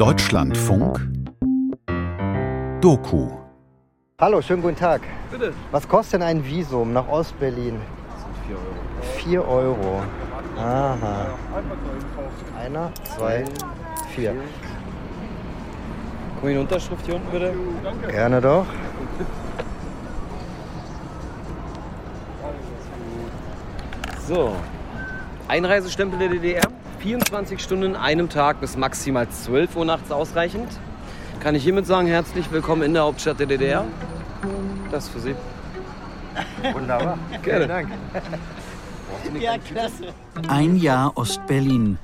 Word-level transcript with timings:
Deutschlandfunk 0.00 0.98
Doku 2.80 3.28
Hallo, 4.18 4.40
schönen 4.40 4.62
guten 4.62 4.76
Tag. 4.76 5.02
Bitte. 5.30 5.52
Was 5.72 5.86
kostet 5.86 6.14
denn 6.14 6.22
ein 6.22 6.42
Visum 6.42 6.94
nach 6.94 7.06
Ostberlin? 7.06 7.78
Das 8.10 8.22
sind 8.22 8.34
4 9.26 9.46
Euro. 9.46 9.76
4 9.76 9.86
Euro. 9.86 10.02
Aha. 10.56 11.26
Einer, 12.58 12.90
zwei, 13.14 13.44
vier. 14.14 14.34
Guck 16.36 16.44
mal 16.44 16.52
die 16.54 16.58
Unterschrift 16.58 17.04
hier 17.04 17.16
unten 17.16 17.30
bitte. 17.30 17.52
Gerne 18.10 18.40
doch. 18.40 18.64
So. 24.26 24.56
Einreisestempel 25.46 26.18
der 26.18 26.28
DDR. 26.30 26.79
24 27.00 27.60
Stunden 27.60 27.84
in 27.84 27.96
einem 27.96 28.28
Tag 28.28 28.60
bis 28.60 28.76
maximal 28.76 29.26
12 29.28 29.76
Uhr 29.76 29.84
nachts 29.86 30.10
ausreichend. 30.12 30.68
Kann 31.40 31.54
ich 31.54 31.62
hiermit 31.62 31.86
sagen, 31.86 32.06
herzlich 32.06 32.52
willkommen 32.52 32.82
in 32.82 32.92
der 32.92 33.04
Hauptstadt 33.04 33.40
der 33.40 33.46
DDR. 33.46 33.86
Das 34.90 35.08
für 35.08 35.20
Sie. 35.20 35.34
Wunderbar. 36.72 37.18
Gerne. 37.42 37.42
Vielen 37.42 37.68
Dank. 37.68 37.88
Ja, 39.40 39.56
klasse. 39.58 40.08
Ein 40.48 40.76
Jahr 40.76 41.16
Ostberlin. 41.16 41.98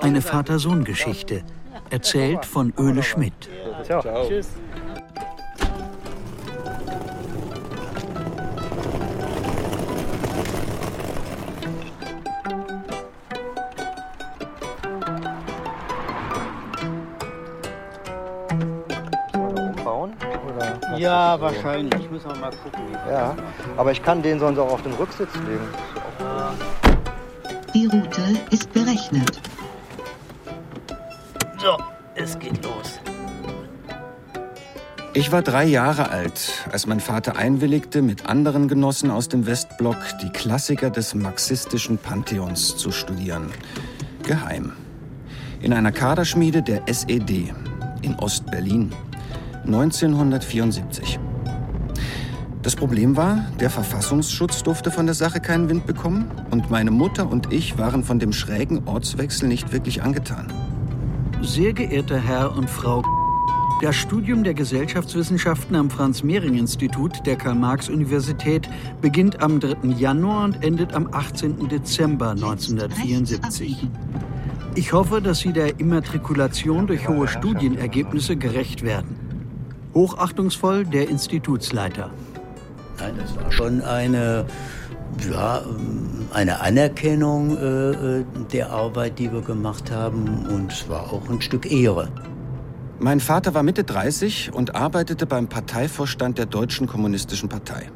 Eine 0.00 0.22
Vater-Sohn-Geschichte. 0.22 1.42
Erzählt 1.90 2.46
von 2.46 2.72
Öle 2.78 3.02
Schmidt. 3.02 3.50
Ciao. 3.84 4.02
Tschüss. 4.26 4.48
Ja, 21.08 21.36
so? 21.36 21.42
wahrscheinlich. 21.42 22.10
Müssen 22.10 22.30
wir 22.30 22.36
mal 22.36 22.50
gucken. 22.50 22.82
Ja, 23.10 23.34
aber 23.78 23.92
ich 23.92 24.02
kann 24.02 24.22
den 24.22 24.38
sonst 24.38 24.58
auch 24.58 24.70
auf 24.70 24.82
den 24.82 24.92
Rücksitz 24.92 25.34
legen. 25.36 25.68
Die 27.74 27.86
Route 27.86 28.22
ist 28.50 28.70
berechnet. 28.74 29.40
So, 31.58 31.78
es 32.14 32.38
geht 32.38 32.62
los. 32.62 33.00
Ich 35.14 35.32
war 35.32 35.40
drei 35.40 35.64
Jahre 35.64 36.10
alt, 36.10 36.68
als 36.70 36.86
mein 36.86 37.00
Vater 37.00 37.36
einwilligte, 37.36 38.02
mit 38.02 38.26
anderen 38.26 38.68
Genossen 38.68 39.10
aus 39.10 39.28
dem 39.28 39.46
Westblock 39.46 39.96
die 40.22 40.28
Klassiker 40.28 40.90
des 40.90 41.14
marxistischen 41.14 41.96
Pantheons 41.96 42.76
zu 42.76 42.92
studieren. 42.92 43.50
Geheim. 44.24 44.72
In 45.60 45.72
einer 45.72 45.90
Kaderschmiede 45.90 46.62
der 46.62 46.86
SED 46.86 47.52
in 48.02 48.14
Ostberlin. 48.16 48.92
1974. 49.68 51.20
Das 52.62 52.74
Problem 52.74 53.16
war, 53.16 53.44
der 53.60 53.70
Verfassungsschutz 53.70 54.62
durfte 54.62 54.90
von 54.90 55.06
der 55.06 55.14
Sache 55.14 55.40
keinen 55.40 55.68
Wind 55.68 55.86
bekommen 55.86 56.30
und 56.50 56.70
meine 56.70 56.90
Mutter 56.90 57.30
und 57.30 57.52
ich 57.52 57.78
waren 57.78 58.02
von 58.02 58.18
dem 58.18 58.32
schrägen 58.32 58.88
Ortswechsel 58.88 59.46
nicht 59.46 59.72
wirklich 59.72 60.02
angetan. 60.02 60.52
Sehr 61.42 61.72
geehrter 61.72 62.18
Herr 62.18 62.56
und 62.56 62.68
Frau, 62.68 63.02
das 63.82 63.94
Studium 63.94 64.42
der 64.42 64.54
Gesellschaftswissenschaften 64.54 65.76
am 65.76 65.90
Franz-Mehring-Institut 65.90 67.26
der 67.26 67.36
Karl-Marx-Universität 67.36 68.68
beginnt 69.02 69.40
am 69.40 69.60
3. 69.60 69.90
Januar 69.98 70.46
und 70.46 70.64
endet 70.64 70.94
am 70.94 71.08
18. 71.12 71.68
Dezember 71.68 72.30
1974. 72.30 73.86
Ich 74.74 74.92
hoffe, 74.92 75.20
dass 75.20 75.40
Sie 75.40 75.52
der 75.52 75.78
Immatrikulation 75.78 76.86
durch 76.86 77.06
hohe 77.06 77.28
Studienergebnisse 77.28 78.36
gerecht 78.36 78.82
werden. 78.82 79.27
Hochachtungsvoll 79.98 80.84
der 80.84 81.08
Institutsleiter. 81.08 82.10
Nein, 83.00 83.14
das 83.18 83.34
war 83.34 83.50
schon 83.50 83.82
eine, 83.82 84.44
ja, 85.28 85.62
eine 86.32 86.60
Anerkennung 86.60 87.56
äh, 87.56 88.20
äh, 88.20 88.24
der 88.52 88.70
Arbeit, 88.70 89.18
die 89.18 89.32
wir 89.32 89.40
gemacht 89.40 89.90
haben. 89.90 90.46
Und 90.46 90.70
es 90.70 90.88
war 90.88 91.12
auch 91.12 91.28
ein 91.28 91.40
Stück 91.40 91.68
Ehre. 91.68 92.12
Mein 93.00 93.18
Vater 93.18 93.54
war 93.54 93.64
Mitte 93.64 93.82
30 93.82 94.52
und 94.52 94.76
arbeitete 94.76 95.26
beim 95.26 95.48
Parteivorstand 95.48 96.38
der 96.38 96.46
Deutschen 96.46 96.86
Kommunistischen 96.86 97.48
Partei. 97.48 97.90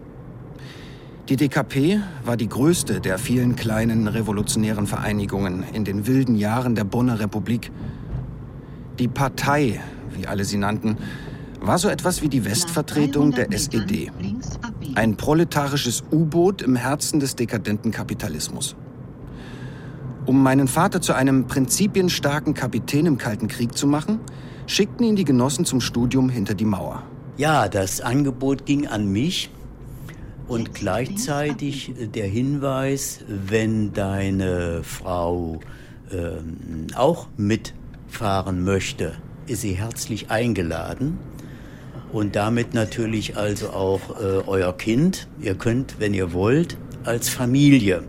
Die 1.28 1.36
DKP 1.36 2.00
war 2.24 2.36
die 2.36 2.48
größte 2.48 3.00
der 3.00 3.16
vielen 3.18 3.54
kleinen 3.54 4.08
revolutionären 4.08 4.88
Vereinigungen 4.88 5.62
in 5.72 5.84
den 5.84 6.08
wilden 6.08 6.34
Jahren 6.34 6.74
der 6.74 6.82
Bonner 6.82 7.20
Republik. 7.20 7.70
Die 8.98 9.06
Partei, 9.06 9.80
wie 10.16 10.26
alle 10.26 10.44
sie 10.44 10.58
nannten, 10.58 10.96
war 11.62 11.78
so 11.78 11.88
etwas 11.88 12.22
wie 12.22 12.28
die 12.28 12.44
Westvertretung 12.44 13.30
der 13.32 13.52
SED. 13.52 14.10
Ein 14.94 15.16
proletarisches 15.16 16.02
U-Boot 16.10 16.60
im 16.60 16.76
Herzen 16.76 17.20
des 17.20 17.36
dekadenten 17.36 17.92
Kapitalismus. 17.92 18.76
Um 20.26 20.42
meinen 20.42 20.68
Vater 20.68 21.00
zu 21.00 21.14
einem 21.14 21.46
prinzipienstarken 21.46 22.54
Kapitän 22.54 23.06
im 23.06 23.18
Kalten 23.18 23.48
Krieg 23.48 23.76
zu 23.76 23.86
machen, 23.86 24.20
schickten 24.66 25.06
ihn 25.06 25.16
die 25.16 25.24
Genossen 25.24 25.64
zum 25.64 25.80
Studium 25.80 26.28
hinter 26.28 26.54
die 26.54 26.64
Mauer. 26.64 27.02
Ja, 27.36 27.68
das 27.68 28.00
Angebot 28.00 28.66
ging 28.66 28.86
an 28.86 29.06
mich 29.06 29.50
und 30.48 30.74
gleichzeitig 30.74 31.92
der 32.14 32.26
Hinweis, 32.26 33.20
wenn 33.26 33.92
deine 33.92 34.82
Frau 34.82 35.60
ähm, 36.12 36.88
auch 36.94 37.28
mitfahren 37.36 38.62
möchte, 38.62 39.14
ist 39.46 39.62
sie 39.62 39.72
herzlich 39.72 40.30
eingeladen. 40.30 41.18
Und 42.12 42.36
damit 42.36 42.74
natürlich 42.74 43.36
also 43.36 43.70
auch 43.70 44.20
äh, 44.20 44.42
euer 44.46 44.76
Kind. 44.76 45.28
Ihr 45.40 45.54
könnt, 45.54 45.98
wenn 45.98 46.12
ihr 46.12 46.32
wollt, 46.32 46.76
als 47.04 47.28
Familie 47.30 48.04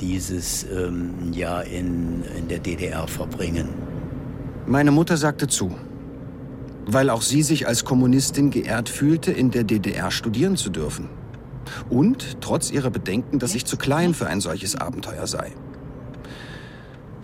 dieses 0.00 0.64
ähm, 0.64 1.32
Jahr 1.32 1.64
in, 1.64 2.22
in 2.36 2.48
der 2.48 2.58
DDR 2.58 3.06
verbringen. 3.06 3.68
Meine 4.66 4.90
Mutter 4.90 5.18
sagte 5.18 5.48
zu, 5.48 5.74
weil 6.86 7.10
auch 7.10 7.22
sie 7.22 7.42
sich 7.42 7.68
als 7.68 7.84
Kommunistin 7.84 8.50
geehrt 8.50 8.88
fühlte, 8.88 9.30
in 9.32 9.50
der 9.50 9.64
DDR 9.64 10.10
studieren 10.10 10.56
zu 10.56 10.70
dürfen. 10.70 11.08
Und 11.90 12.40
trotz 12.40 12.70
ihrer 12.70 12.90
Bedenken, 12.90 13.38
dass 13.38 13.54
ich 13.54 13.66
zu 13.66 13.76
klein 13.76 14.14
für 14.14 14.26
ein 14.26 14.40
solches 14.40 14.76
Abenteuer 14.76 15.26
sei. 15.26 15.52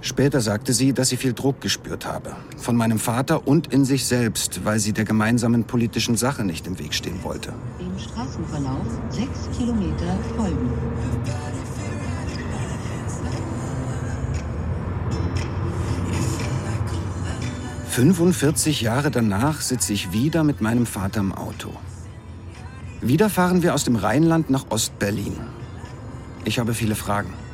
Später 0.07 0.41
sagte 0.41 0.73
sie, 0.73 0.93
dass 0.93 1.09
sie 1.09 1.17
viel 1.17 1.33
Druck 1.33 1.61
gespürt 1.61 2.07
habe. 2.07 2.37
Von 2.59 2.77
meinem 2.77 3.01
Vater 3.01 3.49
und 3.49 3.73
in 3.73 3.85
sich 3.85 4.05
selbst, 4.07 4.65
weil 4.65 4.79
sie 4.79 4.93
der 4.93 5.05
gemeinsamen 5.05 5.65
politischen 5.65 6.17
Sache 6.17 6.45
nicht 6.45 6.69
im 6.69 6.79
Weg 6.79 6.95
stehen 6.95 7.25
wollte. 7.25 7.53
Dem 7.81 7.99
Straßenverlauf 7.99 8.87
sechs 9.11 9.49
Kilometer 9.59 10.17
folgen.– 10.37 10.71
45 17.91 18.83
Jahre 18.83 19.11
danach 19.11 19.61
sitze 19.61 19.93
ich 19.93 20.13
wieder 20.13 20.45
mit 20.45 20.61
meinem 20.61 20.87
Vater 20.87 21.19
im 21.19 21.33
Auto. 21.33 21.73
Wieder 23.01 23.29
fahren 23.29 23.65
wir 23.65 23.75
aus 23.75 23.83
dem 23.83 23.97
Rheinland 23.97 24.51
nach 24.51 24.67
Ostberlin. 24.71 25.37
Ich 26.45 26.61
habe 26.61 26.75
viele 26.75 26.95
Fragen. 26.95 27.46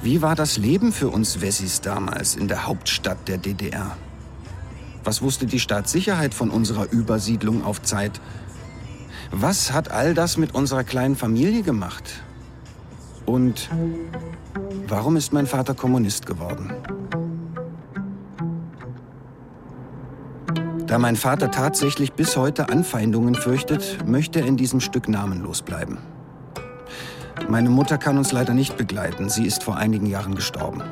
Wie 0.00 0.22
war 0.22 0.36
das 0.36 0.58
Leben 0.58 0.92
für 0.92 1.08
uns 1.08 1.40
Wessis 1.40 1.80
damals 1.80 2.36
in 2.36 2.46
der 2.46 2.66
Hauptstadt 2.66 3.26
der 3.26 3.36
DDR? 3.36 3.96
Was 5.02 5.22
wusste 5.22 5.46
die 5.46 5.58
Staatssicherheit 5.58 6.34
von 6.34 6.50
unserer 6.50 6.90
Übersiedlung 6.92 7.64
auf 7.64 7.82
Zeit? 7.82 8.20
Was 9.32 9.72
hat 9.72 9.90
all 9.90 10.14
das 10.14 10.36
mit 10.36 10.54
unserer 10.54 10.84
kleinen 10.84 11.16
Familie 11.16 11.62
gemacht? 11.62 12.22
Und 13.26 13.68
warum 14.86 15.16
ist 15.16 15.32
mein 15.32 15.46
Vater 15.46 15.74
Kommunist 15.74 16.26
geworden? 16.26 16.72
Da 20.86 20.98
mein 20.98 21.16
Vater 21.16 21.50
tatsächlich 21.50 22.12
bis 22.12 22.36
heute 22.36 22.70
Anfeindungen 22.70 23.34
fürchtet, 23.34 23.98
möchte 24.06 24.40
er 24.40 24.46
in 24.46 24.56
diesem 24.56 24.80
Stück 24.80 25.08
namenlos 25.08 25.60
bleiben. 25.62 25.98
Meine 27.48 27.70
Mutter 27.70 27.96
kann 27.98 28.18
uns 28.18 28.30
leider 28.30 28.52
nicht 28.52 28.76
begleiten. 28.76 29.28
Sie 29.28 29.46
ist 29.46 29.62
vor 29.62 29.76
einigen 29.76 30.06
Jahren 30.06 30.34
gestorben. 30.34 30.82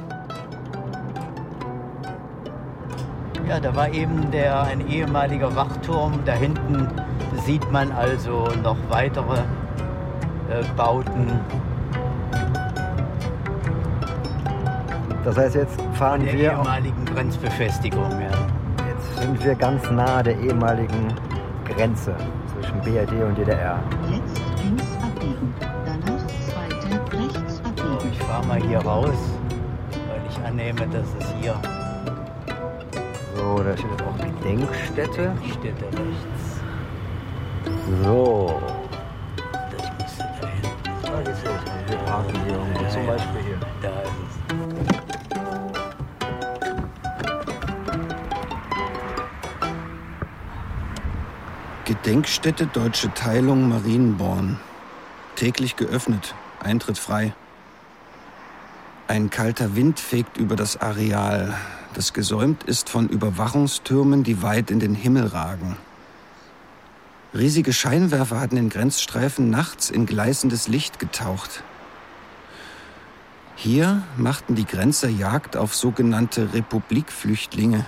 Ja, 3.46 3.60
da 3.60 3.76
war 3.76 3.92
eben 3.92 4.30
der, 4.30 4.62
ein 4.62 4.88
ehemaliger 4.88 5.54
Wachturm. 5.54 6.18
Da 6.24 6.32
hinten 6.32 6.88
sieht 7.44 7.70
man 7.70 7.92
also 7.92 8.48
noch 8.62 8.78
weitere 8.88 9.38
äh, 10.50 10.64
Bauten 10.76 11.40
Das 15.26 15.36
heißt, 15.36 15.56
jetzt 15.56 15.80
fahren 15.94 16.24
der 16.24 16.34
wir, 16.34 16.52
ehemaligen 16.52 17.04
Grenzbefestigung. 17.04 18.12
Ja. 18.12 18.30
jetzt 18.86 19.20
sind 19.20 19.44
wir 19.44 19.56
ganz 19.56 19.90
nahe 19.90 20.22
der 20.22 20.38
ehemaligen 20.38 21.12
Grenze 21.64 22.14
zwischen 22.52 22.80
BRD 22.80 23.24
und 23.24 23.36
DDR. 23.36 23.82
Fahre 28.36 28.46
mal 28.48 28.62
hier 28.68 28.78
raus, 28.80 29.16
weil 30.08 30.22
ich 30.28 30.38
annehme, 30.44 30.86
dass 30.88 31.06
es 31.18 31.34
hier 31.40 31.58
So, 33.34 33.62
da 33.62 33.76
steht 33.76 33.90
jetzt 33.90 34.02
auch 34.02 34.16
Gedenkstätte. 34.18 35.32
Städte 35.42 35.84
rechts. 35.84 36.60
So. 38.02 38.60
Das 39.76 39.90
müsste 39.98 40.24
da 40.40 40.48
hinten 40.48 40.92
sein. 41.02 41.12
Da 41.12 41.22
geht's 41.22 41.44
los. 41.44 41.62
Wir 41.88 41.96
parken 41.98 42.34
hier 42.44 42.54
irgendwo. 42.54 42.88
Zum 42.90 43.06
Beispiel 43.06 43.42
hier. 43.42 43.58
Da 43.80 44.02
ist 44.02 44.10
es. 44.20 44.36
Gedenkstätte 51.84 52.66
Deutsche 52.66 53.14
Teilung 53.14 53.68
Marienborn. 53.68 54.58
Täglich 55.36 55.76
geöffnet, 55.76 56.34
Eintritt 56.62 56.98
frei. 56.98 57.32
Ein 59.08 59.30
kalter 59.30 59.76
Wind 59.76 60.00
fegt 60.00 60.36
über 60.36 60.56
das 60.56 60.80
Areal, 60.80 61.54
das 61.94 62.12
gesäumt 62.12 62.64
ist 62.64 62.90
von 62.90 63.08
Überwachungstürmen, 63.08 64.24
die 64.24 64.42
weit 64.42 64.70
in 64.70 64.80
den 64.80 64.96
Himmel 64.96 65.28
ragen. 65.28 65.76
Riesige 67.32 67.72
Scheinwerfer 67.72 68.40
hatten 68.40 68.56
den 68.56 68.68
Grenzstreifen 68.68 69.48
nachts 69.48 69.90
in 69.90 70.06
gleißendes 70.06 70.66
Licht 70.66 70.98
getaucht. 70.98 71.62
Hier 73.54 74.02
machten 74.16 74.56
die 74.56 74.66
Grenzer 74.66 75.08
Jagd 75.08 75.56
auf 75.56 75.74
sogenannte 75.74 76.52
Republikflüchtlinge. 76.52 77.86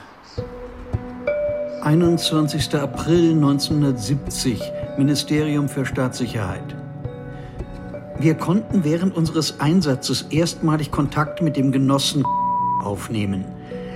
21. 1.83 2.75
April 2.77 3.33
1970, 3.33 4.63
Ministerium 4.97 5.69
für 5.69 5.85
Staatssicherheit. 5.85 6.78
Wir 8.21 8.35
konnten 8.35 8.83
während 8.83 9.17
unseres 9.17 9.61
Einsatzes 9.61 10.23
erstmalig 10.31 10.91
Kontakt 10.91 11.41
mit 11.41 11.57
dem 11.57 11.71
Genossen 11.71 12.25
aufnehmen. 12.83 13.45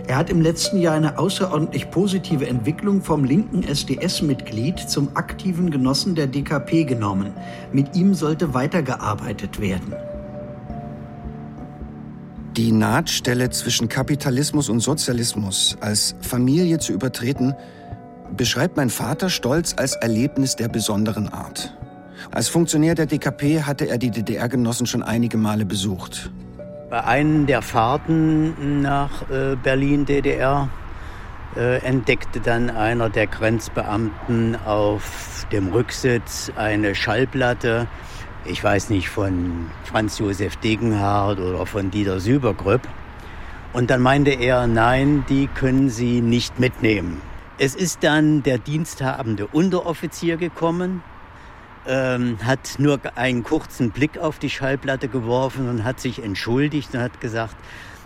Er 0.06 0.16
hat 0.16 0.30
im 0.30 0.40
letzten 0.40 0.80
Jahr 0.80 0.94
eine 0.94 1.18
außerordentlich 1.18 1.90
positive 1.90 2.46
Entwicklung 2.46 3.02
vom 3.02 3.24
linken 3.24 3.64
SDS-Mitglied 3.64 4.78
zum 4.78 5.16
aktiven 5.16 5.70
Genossen 5.70 6.14
der 6.14 6.28
DKP 6.28 6.84
genommen. 6.84 7.32
Mit 7.72 7.96
ihm 7.96 8.14
sollte 8.14 8.54
weitergearbeitet 8.54 9.60
werden. 9.60 9.94
Die 12.56 12.70
Nahtstelle 12.70 13.50
zwischen 13.50 13.88
Kapitalismus 13.88 14.68
und 14.68 14.80
Sozialismus 14.80 15.76
als 15.80 16.14
Familie 16.20 16.78
zu 16.78 16.92
übertreten, 16.92 17.54
beschreibt 18.36 18.76
mein 18.76 18.90
Vater 18.90 19.30
stolz 19.30 19.74
als 19.76 19.94
Erlebnis 19.94 20.54
der 20.54 20.68
besonderen 20.68 21.28
Art. 21.28 21.74
Als 22.30 22.48
Funktionär 22.48 22.94
der 22.94 23.06
DKP 23.06 23.62
hatte 23.62 23.88
er 23.88 23.98
die 23.98 24.10
DDR-Genossen 24.10 24.86
schon 24.86 25.02
einige 25.02 25.36
Male 25.36 25.64
besucht. 25.64 26.30
Bei 26.90 27.04
einer 27.04 27.46
der 27.46 27.62
Fahrten 27.62 28.82
nach 28.82 29.30
äh, 29.30 29.56
Berlin, 29.56 30.04
DDR, 30.04 30.68
äh, 31.56 31.78
entdeckte 31.78 32.40
dann 32.40 32.70
einer 32.70 33.10
der 33.10 33.26
Grenzbeamten 33.26 34.56
auf 34.64 35.46
dem 35.52 35.68
Rücksitz 35.68 36.52
eine 36.56 36.94
Schallplatte, 36.94 37.88
ich 38.44 38.62
weiß 38.62 38.90
nicht, 38.90 39.08
von 39.08 39.70
Franz 39.84 40.18
Josef 40.18 40.56
Degenhardt 40.56 41.38
oder 41.38 41.66
von 41.66 41.90
Dieter 41.90 42.20
Sübergrüpp. 42.20 42.82
Und 43.72 43.90
dann 43.90 44.02
meinte 44.02 44.30
er, 44.30 44.66
nein, 44.66 45.24
die 45.28 45.46
können 45.46 45.88
Sie 45.88 46.20
nicht 46.20 46.58
mitnehmen. 46.58 47.20
Es 47.58 47.74
ist 47.74 48.02
dann 48.02 48.42
der 48.42 48.58
diensthabende 48.58 49.46
Unteroffizier 49.46 50.36
gekommen, 50.36 51.02
ähm, 51.86 52.38
hat 52.44 52.78
nur 52.78 53.00
einen 53.16 53.42
kurzen 53.42 53.90
Blick 53.90 54.18
auf 54.18 54.38
die 54.38 54.50
Schallplatte 54.50 55.08
geworfen 55.08 55.68
und 55.68 55.84
hat 55.84 56.00
sich 56.00 56.22
entschuldigt 56.22 56.94
und 56.94 57.00
hat 57.00 57.20
gesagt, 57.20 57.56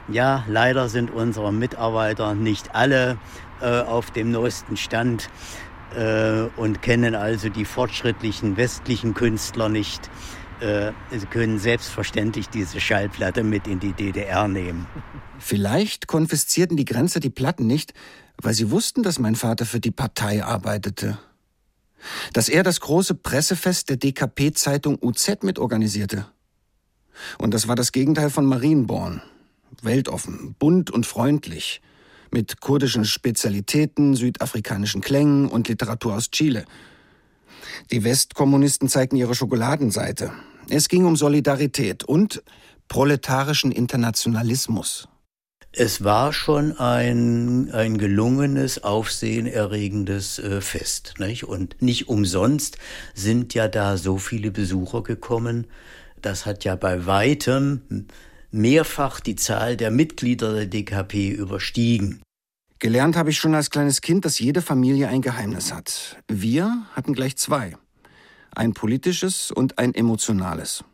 ja, 0.08 0.44
leider 0.48 0.88
sind 0.88 1.10
unsere 1.10 1.52
Mitarbeiter 1.52 2.34
nicht 2.34 2.74
alle 2.74 3.18
äh, 3.60 3.80
auf 3.80 4.10
dem 4.10 4.30
neuesten 4.30 4.76
Stand 4.76 5.28
äh, 5.96 6.42
und 6.56 6.82
kennen 6.82 7.14
also 7.14 7.48
die 7.48 7.64
fortschrittlichen 7.64 8.56
westlichen 8.56 9.14
Künstler 9.14 9.68
nicht. 9.68 10.10
Äh, 10.60 10.92
sie 11.10 11.26
können 11.26 11.58
selbstverständlich 11.58 12.48
diese 12.48 12.80
Schallplatte 12.80 13.42
mit 13.42 13.66
in 13.66 13.80
die 13.80 13.92
DDR 13.92 14.48
nehmen. 14.48 14.86
Vielleicht 15.38 16.06
konfiszierten 16.06 16.76
die 16.76 16.86
Grenzer 16.86 17.20
die 17.20 17.30
Platten 17.30 17.66
nicht, 17.66 17.92
weil 18.40 18.54
sie 18.54 18.70
wussten, 18.70 19.02
dass 19.02 19.18
mein 19.18 19.34
Vater 19.34 19.66
für 19.66 19.80
die 19.80 19.90
Partei 19.90 20.42
arbeitete. 20.44 21.18
Dass 22.32 22.48
er 22.48 22.62
das 22.62 22.80
große 22.80 23.14
Pressefest 23.14 23.88
der 23.88 23.96
DKP-Zeitung 23.96 24.98
UZ 25.00 25.42
mitorganisierte. 25.42 26.26
Und 27.38 27.54
das 27.54 27.68
war 27.68 27.76
das 27.76 27.92
Gegenteil 27.92 28.30
von 28.30 28.46
Marienborn. 28.46 29.22
Weltoffen, 29.82 30.54
bunt 30.58 30.90
und 30.90 31.06
freundlich. 31.06 31.80
Mit 32.30 32.60
kurdischen 32.60 33.04
Spezialitäten, 33.04 34.14
südafrikanischen 34.14 35.00
Klängen 35.00 35.48
und 35.48 35.68
Literatur 35.68 36.14
aus 36.14 36.30
Chile. 36.30 36.64
Die 37.90 38.04
Westkommunisten 38.04 38.88
zeigten 38.88 39.16
ihre 39.16 39.34
Schokoladenseite. 39.34 40.32
Es 40.68 40.88
ging 40.88 41.04
um 41.04 41.16
Solidarität 41.16 42.04
und 42.04 42.42
proletarischen 42.88 43.72
Internationalismus. 43.72 45.08
Es 45.78 46.02
war 46.02 46.32
schon 46.32 46.78
ein, 46.78 47.70
ein 47.70 47.98
gelungenes, 47.98 48.82
aufsehenerregendes 48.82 50.38
äh, 50.38 50.62
Fest. 50.62 51.16
Nicht? 51.18 51.44
Und 51.44 51.82
nicht 51.82 52.08
umsonst 52.08 52.78
sind 53.12 53.52
ja 53.52 53.68
da 53.68 53.98
so 53.98 54.16
viele 54.16 54.50
Besucher 54.50 55.02
gekommen. 55.02 55.66
Das 56.22 56.46
hat 56.46 56.64
ja 56.64 56.76
bei 56.76 57.04
weitem 57.04 58.06
mehrfach 58.50 59.20
die 59.20 59.36
Zahl 59.36 59.76
der 59.76 59.90
Mitglieder 59.90 60.54
der 60.54 60.64
DKP 60.64 61.28
überstiegen. 61.28 62.22
Gelernt 62.78 63.14
habe 63.14 63.28
ich 63.28 63.36
schon 63.36 63.54
als 63.54 63.68
kleines 63.68 64.00
Kind, 64.00 64.24
dass 64.24 64.38
jede 64.38 64.62
Familie 64.62 65.08
ein 65.08 65.20
Geheimnis 65.20 65.74
hat. 65.74 66.16
Wir 66.26 66.86
hatten 66.92 67.12
gleich 67.12 67.36
zwei. 67.36 67.76
Ein 68.54 68.72
politisches 68.72 69.50
und 69.50 69.76
ein 69.76 69.94
emotionales. 69.94 70.84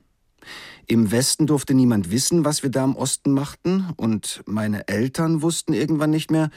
Im 0.87 1.11
Westen 1.11 1.47
durfte 1.47 1.75
niemand 1.75 2.11
wissen, 2.11 2.45
was 2.45 2.63
wir 2.63 2.71
da 2.71 2.85
im 2.85 2.97
Osten 2.97 3.33
machten, 3.33 3.89
und 3.97 4.43
meine 4.47 4.89
Eltern 4.89 5.43
wussten 5.43 5.73
irgendwann 5.73 6.11
nicht 6.11 6.31
mehr, 6.31 6.51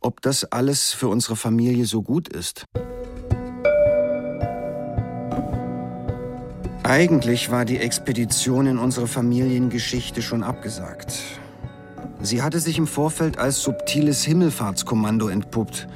ob 0.00 0.22
das 0.22 0.44
alles 0.44 0.92
für 0.92 1.08
unsere 1.08 1.36
Familie 1.36 1.84
so 1.84 2.02
gut 2.02 2.28
ist. 2.28 2.64
Eigentlich 6.82 7.50
war 7.50 7.66
die 7.66 7.76
Expedition 7.76 8.66
in 8.66 8.78
unsere 8.78 9.06
Familiengeschichte 9.06 10.22
schon 10.22 10.42
abgesagt. 10.42 11.12
Sie 12.22 12.40
hatte 12.40 12.60
sich 12.60 12.78
im 12.78 12.86
Vorfeld 12.86 13.38
als 13.38 13.62
subtiles 13.62 14.24
Himmelfahrtskommando 14.24 15.28
entpuppt. 15.28 15.86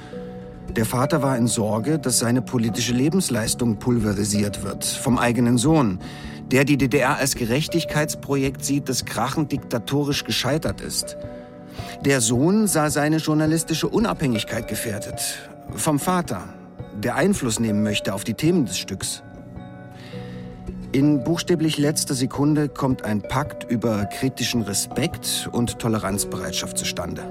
Der 0.76 0.86
Vater 0.86 1.20
war 1.20 1.36
in 1.36 1.48
Sorge, 1.48 1.98
dass 1.98 2.18
seine 2.18 2.40
politische 2.40 2.94
Lebensleistung 2.94 3.76
pulverisiert 3.76 4.64
wird 4.64 4.86
vom 4.86 5.18
eigenen 5.18 5.58
Sohn, 5.58 5.98
der 6.50 6.64
die 6.64 6.78
DDR 6.78 7.18
als 7.18 7.34
Gerechtigkeitsprojekt 7.34 8.64
sieht, 8.64 8.88
das 8.88 9.04
krachend 9.04 9.52
diktatorisch 9.52 10.24
gescheitert 10.24 10.80
ist. 10.80 11.18
Der 12.06 12.22
Sohn 12.22 12.66
sah 12.66 12.88
seine 12.88 13.18
journalistische 13.18 13.86
Unabhängigkeit 13.86 14.66
gefährdet. 14.66 15.50
Vom 15.74 15.98
Vater, 15.98 16.42
der 17.02 17.16
Einfluss 17.16 17.60
nehmen 17.60 17.82
möchte 17.82 18.14
auf 18.14 18.24
die 18.24 18.34
Themen 18.34 18.64
des 18.64 18.78
Stücks. 18.78 19.22
In 20.92 21.22
buchstäblich 21.22 21.76
letzter 21.76 22.14
Sekunde 22.14 22.68
kommt 22.68 23.04
ein 23.04 23.20
Pakt 23.20 23.70
über 23.70 24.06
kritischen 24.06 24.62
Respekt 24.62 25.48
und 25.52 25.78
Toleranzbereitschaft 25.78 26.78
zustande. 26.78 27.22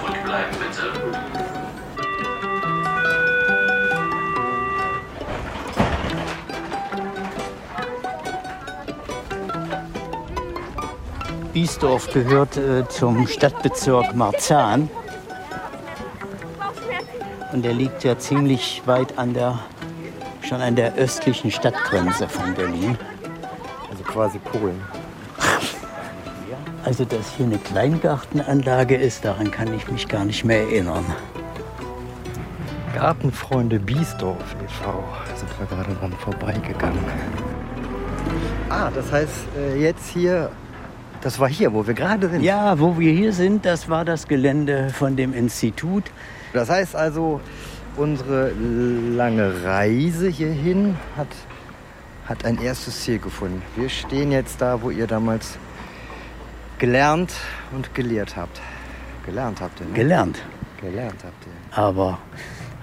Zurückbleiben 0.00 0.56
bitte. 0.58 0.92
Biesdorf 11.52 12.12
gehört 12.12 12.56
äh, 12.56 12.86
zum 12.88 13.26
Stadtbezirk 13.26 14.14
Marzahn. 14.14 14.88
Und 17.52 17.64
der 17.64 17.72
liegt 17.72 18.04
ja 18.04 18.16
ziemlich 18.18 18.82
weit 18.86 19.18
an 19.18 19.34
der, 19.34 19.58
schon 20.42 20.60
an 20.60 20.76
der 20.76 20.94
östlichen 20.94 21.50
Stadtgrenze 21.50 22.28
von 22.28 22.54
Berlin. 22.54 22.96
Also 23.90 24.04
quasi 24.04 24.38
Polen. 24.38 24.80
Also, 26.88 27.04
dass 27.04 27.36
hier 27.36 27.44
eine 27.44 27.58
Kleingartenanlage 27.58 28.96
ist, 28.96 29.22
daran 29.22 29.50
kann 29.50 29.74
ich 29.74 29.90
mich 29.90 30.08
gar 30.08 30.24
nicht 30.24 30.42
mehr 30.46 30.62
erinnern. 30.62 31.04
Gartenfreunde 32.94 33.78
Biesdorf 33.78 34.56
e.V. 34.64 35.04
sind 35.36 35.50
wir 35.58 35.66
gerade 35.66 35.94
dran 35.96 36.14
vorbeigegangen. 36.14 37.04
Ah, 38.70 38.90
das 38.94 39.12
heißt, 39.12 39.34
äh, 39.58 39.82
jetzt 39.82 40.08
hier 40.08 40.50
Das 41.20 41.38
war 41.38 41.50
hier, 41.50 41.74
wo 41.74 41.86
wir 41.86 41.92
gerade 41.92 42.30
sind. 42.30 42.40
Ja, 42.40 42.78
wo 42.78 42.98
wir 42.98 43.12
hier 43.12 43.34
sind, 43.34 43.66
das 43.66 43.90
war 43.90 44.06
das 44.06 44.26
Gelände 44.26 44.88
von 44.88 45.14
dem 45.14 45.34
Institut. 45.34 46.04
Das 46.54 46.70
heißt 46.70 46.96
also, 46.96 47.42
unsere 47.98 48.50
lange 49.14 49.62
Reise 49.62 50.30
hierhin 50.30 50.96
hat, 51.18 51.28
hat 52.24 52.46
ein 52.46 52.58
erstes 52.62 53.02
Ziel 53.02 53.18
gefunden. 53.18 53.60
Wir 53.76 53.90
stehen 53.90 54.32
jetzt 54.32 54.62
da, 54.62 54.80
wo 54.80 54.88
ihr 54.88 55.06
damals 55.06 55.58
gelernt 56.78 57.32
und 57.72 57.94
gelehrt 57.94 58.36
habt. 58.36 58.60
Gelernt 59.26 59.60
habt 59.60 59.80
ihr, 59.80 59.86
ne? 59.86 59.92
Gelernt. 59.94 60.38
Gelernt 60.80 61.22
habt 61.24 61.46
ihr. 61.46 61.76
Aber 61.78 62.18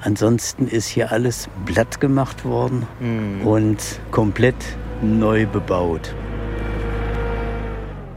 ansonsten 0.04 0.68
ist 0.68 0.88
hier 0.88 1.12
alles 1.12 1.50
blatt 1.66 2.00
gemacht 2.00 2.46
worden 2.46 2.86
Mhm. 3.00 3.48
und 3.48 3.80
komplett 4.12 4.56
neu 5.02 5.46
bebaut. 5.46 6.14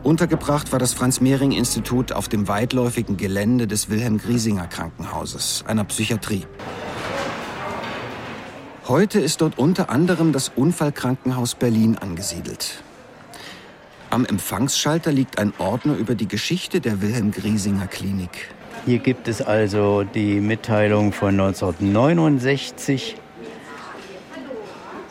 Untergebracht 0.03 0.73
war 0.73 0.79
das 0.79 0.95
Franz-Mehring-Institut 0.95 2.13
auf 2.13 2.29
dem 2.29 2.49
weitläufigen 2.49 3.17
Gelände 3.17 3.67
des 3.67 3.91
Wilhelm-Griesinger-Krankenhauses, 3.91 5.65
einer 5.67 5.85
Psychiatrie. 5.85 6.47
Heute 8.87 9.21
ist 9.21 9.43
dort 9.43 9.59
unter 9.59 9.91
anderem 9.91 10.33
das 10.33 10.51
Unfallkrankenhaus 10.55 11.55
Berlin 11.55 11.99
angesiedelt. 11.99 12.83
Am 14.11 14.25
Empfangsschalter 14.25 15.13
liegt 15.13 15.39
ein 15.39 15.53
Ordner 15.59 15.95
über 15.97 16.15
die 16.15 16.29
Geschichte 16.29 16.81
der 16.81 17.03
Wilhelm-Griesinger-Klinik. 17.03 18.49
Hier 18.87 19.01
gibt 19.01 19.29
es 19.29 19.43
also 19.43 20.03
die 20.03 20.41
Mitteilung 20.41 21.13
von 21.13 21.39
1969. 21.39 23.17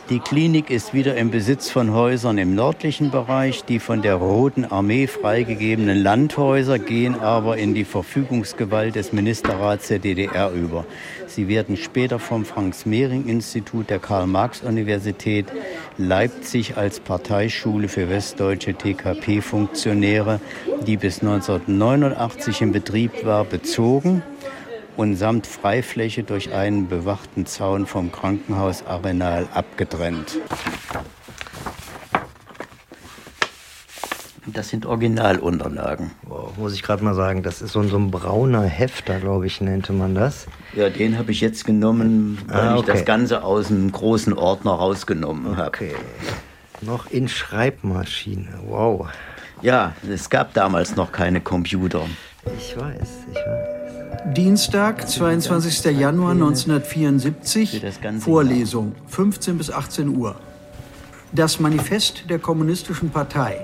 Die 0.10 0.20
Klinik 0.20 0.70
ist 0.70 0.94
wieder 0.94 1.18
im 1.18 1.32
Besitz 1.32 1.70
von 1.70 1.92
Häusern 1.92 2.38
im 2.38 2.56
nördlichen 2.56 3.12
Bereich. 3.12 3.66
Die 3.66 3.80
von 3.80 4.02
der 4.02 4.16
Roten 4.16 4.64
Armee 4.64 5.06
freigegebenen 5.06 6.02
Landhäuser 6.02 6.80
gehen 6.80 7.20
aber 7.20 7.58
in 7.58 7.74
die 7.74 7.84
Verfügungsgewalt 7.84 8.96
des 8.96 9.12
Ministerrats 9.12 9.90
der 9.90 10.00
DDR 10.00 10.52
über. 10.52 10.86
Sie 11.28 11.50
werden 11.50 11.76
später 11.76 12.20
vom 12.20 12.46
Franz-Mehring-Institut 12.46 13.90
der 13.90 14.00
Karl-Marx-Universität 14.00 15.48
Leipzig 15.98 16.78
als 16.78 17.02
Parteischule 17.02 17.90
für 17.90 18.10
westdeutsche 18.10 18.76
TKP-Funktionäre, 18.76 20.40
die 20.86 20.96
bis 20.96 21.22
1989 21.22 22.62
in 22.62 22.72
Betrieb 22.72 23.26
war, 23.26 23.44
bezogen 23.44 24.24
und 24.98 25.16
samt 25.16 25.48
Freifläche 25.48 26.24
durch 26.24 26.52
einen 26.54 26.88
bewachten 26.90 27.46
Zaun 27.46 27.86
vom 27.86 28.12
Krankenhausarenal 28.12 29.48
abgetrennt. 29.54 30.38
Das 34.48 34.70
sind 34.70 34.86
Originalunterlagen. 34.86 36.12
Wow, 36.24 36.56
muss 36.58 36.74
ich 36.74 36.82
gerade 36.82 37.04
mal 37.04 37.14
sagen, 37.14 37.44
das 37.44 37.62
ist 37.62 37.74
so 37.74 37.82
ein, 37.82 37.90
so 37.90 37.98
ein 37.98 38.12
brauner 38.12 38.64
Hefter, 38.64 39.20
glaube 39.20 39.46
ich, 39.46 39.60
nannte 39.60 39.92
man 39.92 40.16
das. 40.16 40.48
Ja, 40.74 40.90
den 40.90 41.18
habe 41.18 41.32
ich 41.32 41.42
jetzt 41.42 41.66
genommen, 41.66 42.40
weil 42.48 42.58
Ah, 42.60 42.74
ich 42.76 42.80
okay. 42.80 42.92
das 42.94 43.06
Ganze 43.06 43.44
aus 43.44 43.70
einem 43.70 43.92
großen 43.92 44.32
Ordner 44.34 44.72
rausgenommen 44.72 45.58
habe. 45.58 45.68
Okay. 45.68 45.96
Noch 46.82 47.12
in 47.12 47.28
Schreibmaschine. 47.28 48.48
Wow. 48.68 49.10
Ja, 49.62 49.94
es 50.10 50.30
gab 50.30 50.54
damals 50.54 50.96
noch 50.96 51.12
keine 51.12 51.42
Computer. 51.42 52.04
Ich 52.58 52.78
weiß, 52.78 53.10
ich 53.30 53.36
weiß. 53.36 53.77
Dienstag, 54.34 55.08
22. 55.08 55.86
Januar 55.98 56.32
1974, 56.32 57.72
Für 57.72 57.80
das 57.80 58.02
ganze 58.02 58.26
Vorlesung, 58.26 58.94
15 59.08 59.58
bis 59.58 59.72
18 59.72 60.16
Uhr. 60.16 60.36
Das 61.32 61.60
Manifest 61.60 62.30
der 62.30 62.40
Kommunistischen 62.40 63.10
Partei. 63.10 63.60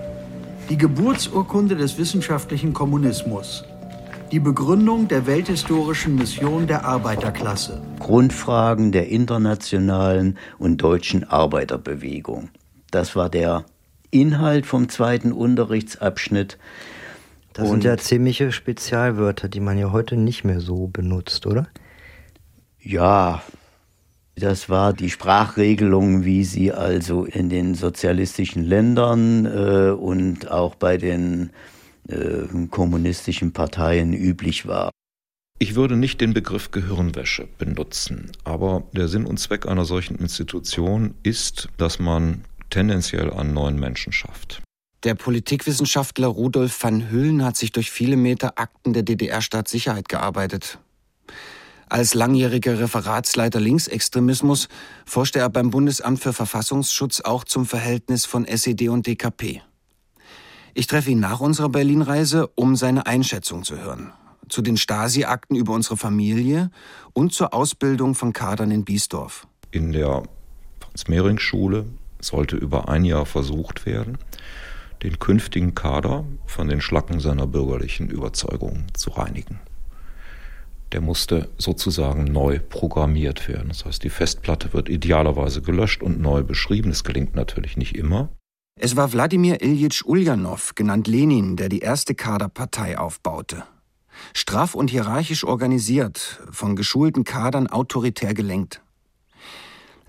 Die 0.69 0.77
Geburtsurkunde 0.77 1.75
des 1.75 1.97
wissenschaftlichen 1.97 2.73
Kommunismus. 2.73 3.63
Die 4.31 4.39
Begründung 4.39 5.07
der 5.07 5.27
welthistorischen 5.27 6.15
Mission 6.15 6.67
der 6.67 6.85
Arbeiterklasse. 6.85 7.81
Grundfragen 7.99 8.91
der 8.91 9.09
internationalen 9.09 10.37
und 10.57 10.77
deutschen 10.77 11.23
Arbeiterbewegung. 11.23 12.49
Das 12.91 13.15
war 13.15 13.29
der 13.29 13.65
Inhalt 14.11 14.65
vom 14.65 14.89
zweiten 14.89 15.31
Unterrichtsabschnitt. 15.31 16.57
Das 17.53 17.69
sind 17.69 17.83
ja 17.83 17.97
ziemliche 17.97 18.51
Spezialwörter, 18.51 19.47
die 19.47 19.59
man 19.59 19.77
ja 19.77 19.91
heute 19.91 20.15
nicht 20.15 20.43
mehr 20.43 20.59
so 20.59 20.87
benutzt, 20.87 21.45
oder? 21.45 21.67
Ja, 22.79 23.43
das 24.35 24.67
war 24.69 24.93
die 24.93 25.11
Sprachregelung, 25.11 26.25
wie 26.25 26.43
sie 26.43 26.71
also 26.71 27.25
in 27.25 27.49
den 27.49 27.75
sozialistischen 27.75 28.63
Ländern 28.63 29.45
äh, 29.45 29.91
und 29.91 30.49
auch 30.49 30.73
bei 30.73 30.97
den 30.97 31.51
äh, 32.07 32.67
kommunistischen 32.71 33.53
Parteien 33.53 34.13
üblich 34.13 34.67
war. 34.67 34.89
Ich 35.59 35.75
würde 35.75 35.95
nicht 35.95 36.19
den 36.19 36.33
Begriff 36.33 36.71
Gehirnwäsche 36.71 37.47
benutzen, 37.59 38.31
aber 38.43 38.83
der 38.91 39.07
Sinn 39.07 39.25
und 39.25 39.39
Zweck 39.39 39.67
einer 39.67 39.85
solchen 39.85 40.15
Institution 40.15 41.13
ist, 41.21 41.69
dass 41.77 41.99
man 41.99 42.43
tendenziell 42.71 43.31
einen 43.31 43.53
neuen 43.53 43.79
Menschen 43.79 44.11
schafft. 44.11 44.63
Der 45.03 45.15
Politikwissenschaftler 45.15 46.27
Rudolf 46.27 46.81
van 46.81 47.11
Hüllen 47.11 47.43
hat 47.43 47.57
sich 47.57 47.73
durch 47.73 47.91
viele 47.91 48.15
Meter 48.15 48.57
Akten 48.57 48.93
der 48.93 49.03
DDR-Staatssicherheit 49.03 50.07
gearbeitet. 50.07 50.79
Als 51.89 52.13
langjähriger 52.13 52.79
Referatsleiter 52.79 53.59
Linksextremismus 53.59 54.69
forschte 55.05 55.39
er 55.39 55.49
beim 55.49 55.71
Bundesamt 55.71 56.21
für 56.21 56.31
Verfassungsschutz 56.31 57.19
auch 57.19 57.43
zum 57.43 57.65
Verhältnis 57.65 58.25
von 58.25 58.45
SED 58.45 58.87
und 58.87 59.05
DKP. 59.05 59.61
Ich 60.73 60.87
treffe 60.87 61.11
ihn 61.11 61.19
nach 61.19 61.41
unserer 61.41 61.69
Berlin-Reise, 61.69 62.47
um 62.55 62.77
seine 62.77 63.05
Einschätzung 63.05 63.63
zu 63.63 63.77
hören. 63.77 64.13
Zu 64.47 64.61
den 64.61 64.77
Stasi-Akten 64.77 65.55
über 65.55 65.73
unsere 65.73 65.97
Familie 65.97 66.71
und 67.11 67.33
zur 67.33 67.53
Ausbildung 67.53 68.15
von 68.15 68.31
Kadern 68.31 68.71
in 68.71 68.85
Biesdorf. 68.85 69.47
In 69.71 69.91
der 69.91 70.23
Franz-Mehring-Schule 70.79 71.85
sollte 72.21 72.55
über 72.55 72.87
ein 72.87 73.03
Jahr 73.03 73.25
versucht 73.25 73.85
werden, 73.85 74.17
den 75.03 75.19
künftigen 75.19 75.75
Kader 75.75 76.25
von 76.45 76.67
den 76.69 76.81
Schlacken 76.81 77.19
seiner 77.19 77.45
bürgerlichen 77.45 78.09
Überzeugungen 78.09 78.85
zu 78.93 79.11
reinigen. 79.11 79.59
Der 80.93 81.01
musste 81.01 81.49
sozusagen 81.57 82.25
neu 82.25 82.59
programmiert 82.59 83.47
werden. 83.47 83.69
Das 83.69 83.83
heißt, 83.83 84.03
die 84.03 84.09
Festplatte 84.09 84.73
wird 84.73 84.89
idealerweise 84.89 85.61
gelöscht 85.61 86.03
und 86.03 86.21
neu 86.21 86.43
beschrieben. 86.43 86.89
Das 86.89 87.03
gelingt 87.03 87.35
natürlich 87.35 87.77
nicht 87.77 87.95
immer. 87.95 88.29
Es 88.79 88.95
war 88.95 89.11
Wladimir 89.11 89.61
Iljitsch 89.61 90.03
Uljanov, 90.05 90.75
genannt 90.75 91.07
Lenin, 91.07 91.55
der 91.55 91.69
die 91.69 91.79
erste 91.79 92.15
Kaderpartei 92.15 92.97
aufbaute. 92.97 93.63
Straff 94.33 94.75
und 94.75 94.89
hierarchisch 94.89 95.43
organisiert, 95.43 96.41
von 96.51 96.75
geschulten 96.75 97.23
Kadern 97.23 97.67
autoritär 97.67 98.33
gelenkt. 98.33 98.81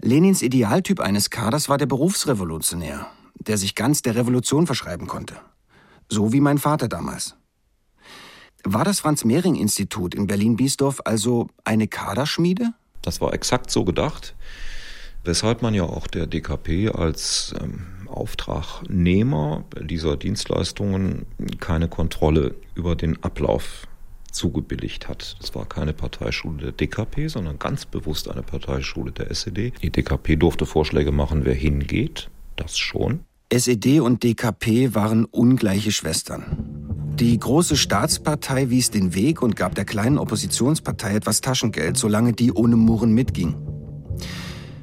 Lenins 0.01 0.43
Idealtyp 0.43 1.01
eines 1.01 1.31
Kaders 1.31 1.69
war 1.69 1.79
der 1.79 1.87
Berufsrevolutionär, 1.87 3.07
der 3.35 3.59
sich 3.59 3.75
ganz 3.75 4.03
der 4.03 4.17
Revolution 4.17 4.67
verschreiben 4.67 5.07
konnte. 5.07 5.37
So 6.09 6.33
wie 6.33 6.41
mein 6.41 6.59
Vater 6.59 6.89
damals. 6.89 7.37
War 8.65 8.85
das 8.85 9.01
Franz-Mehring-Institut 9.01 10.15
in 10.15 10.27
Berlin-Biesdorf 10.27 11.03
also 11.05 11.49
eine 11.65 11.87
Kaderschmiede? 11.87 12.73
Das 13.03 13.21
war 13.21 13.35
exakt 13.35 13.71
so 13.71 13.85
gedacht, 13.85 14.35
weshalb 15.23 15.61
man 15.61 15.75
ja 15.75 15.85
auch 15.85 16.07
der 16.07 16.27
DKP 16.27 16.89
als 16.89 17.55
ähm, 17.61 17.87
Auftragnehmer 18.07 19.65
dieser 19.81 20.17
Dienstleistungen 20.17 21.27
keine 21.61 21.89
Kontrolle 21.89 22.55
über 22.75 22.97
den 22.97 23.23
Ablauf 23.23 23.87
zugebilligt 24.35 25.09
hat. 25.09 25.37
Das 25.41 25.55
war 25.55 25.67
keine 25.67 25.93
Parteischule 25.93 26.59
der 26.59 26.73
DKP, 26.73 27.29
sondern 27.29 27.59
ganz 27.59 27.87
bewusst 27.87 28.31
eine 28.31 28.43
Parteischule 28.43 29.13
der 29.13 29.31
SED. 29.31 29.75
Die 29.83 29.91
DKP 29.91 30.37
durfte 30.37 30.67
Vorschläge 30.67 31.13
machen, 31.13 31.45
wer 31.45 31.55
hingeht, 31.55 32.31
das 32.57 32.79
schon. 32.79 33.21
SED 33.53 34.01
und 34.01 34.23
DKP 34.23 34.95
waren 34.95 35.25
ungleiche 35.25 35.93
Schwestern. 35.93 36.85
Die 37.15 37.39
große 37.39 37.77
Staatspartei 37.77 38.71
wies 38.71 38.91
den 38.91 39.15
Weg 39.15 39.41
und 39.43 39.55
gab 39.55 39.77
der 39.77 39.85
kleinen 39.85 40.19
Oppositionspartei 40.19 41.15
etwas 41.15 41.41
Taschengeld, 41.41 41.97
solange 41.97 42.33
die 42.33 42.53
ohne 42.53 42.75
Murren 42.75 43.13
mitging. 43.13 43.55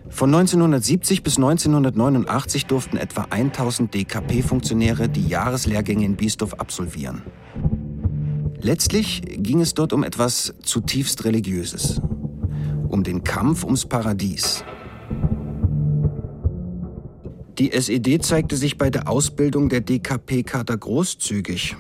Von 0.08 0.34
1970 0.34 1.24
bis 1.24 1.38
1989 1.38 2.68
durften 2.68 2.98
etwa 2.98 3.28
1000 3.30 3.94
DKP-Funktionäre 3.94 5.10
die 5.10 5.28
Jahreslehrgänge 5.28 6.06
in 6.06 6.16
Biesdorf 6.16 6.54
absolvieren. 6.54 7.24
Letztlich 8.60 9.22
ging 9.25 9.60
es 9.60 9.74
dort 9.74 9.92
um 9.92 10.04
etwas 10.04 10.54
zutiefst 10.62 11.25
Religiöses. 11.25 12.00
Um 12.88 13.04
den 13.04 13.24
Kampf 13.24 13.63
ums 13.63 13.86
Paradies. 13.86 14.63
Die 17.62 17.74
SED 17.74 18.24
zeigte 18.24 18.58
sich 18.58 18.80
bei 18.80 18.89
der 18.89 19.08
Ausbildung 19.08 19.70
der 19.70 19.82
DKP-Kader 19.82 20.75
großzügig. 20.75 21.75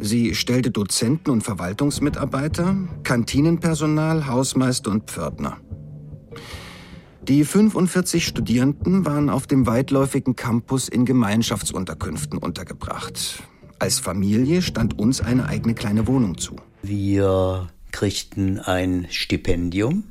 Sie 0.00 0.34
stellte 0.34 0.72
Dozenten 0.72 1.30
und 1.30 1.42
Verwaltungsmitarbeiter, 1.42 2.76
Kantinenpersonal, 3.04 4.26
Hausmeister 4.26 4.90
und 4.90 5.08
Pförtner. 5.08 5.58
Die 7.22 7.44
45 7.44 8.26
Studierenden 8.26 9.06
waren 9.06 9.30
auf 9.30 9.46
dem 9.46 9.68
weitläufigen 9.68 10.34
Campus 10.34 10.88
in 10.88 11.04
Gemeinschaftsunterkünften 11.04 12.40
untergebracht. 12.40 13.44
Als 13.78 14.00
Familie 14.00 14.60
stand 14.60 14.98
uns 14.98 15.20
eine 15.20 15.46
eigene 15.46 15.74
kleine 15.74 16.08
Wohnung 16.08 16.36
zu. 16.36 16.56
Wir 16.82 17.68
kriegten 17.92 18.58
ein 18.58 19.06
Stipendium, 19.10 20.02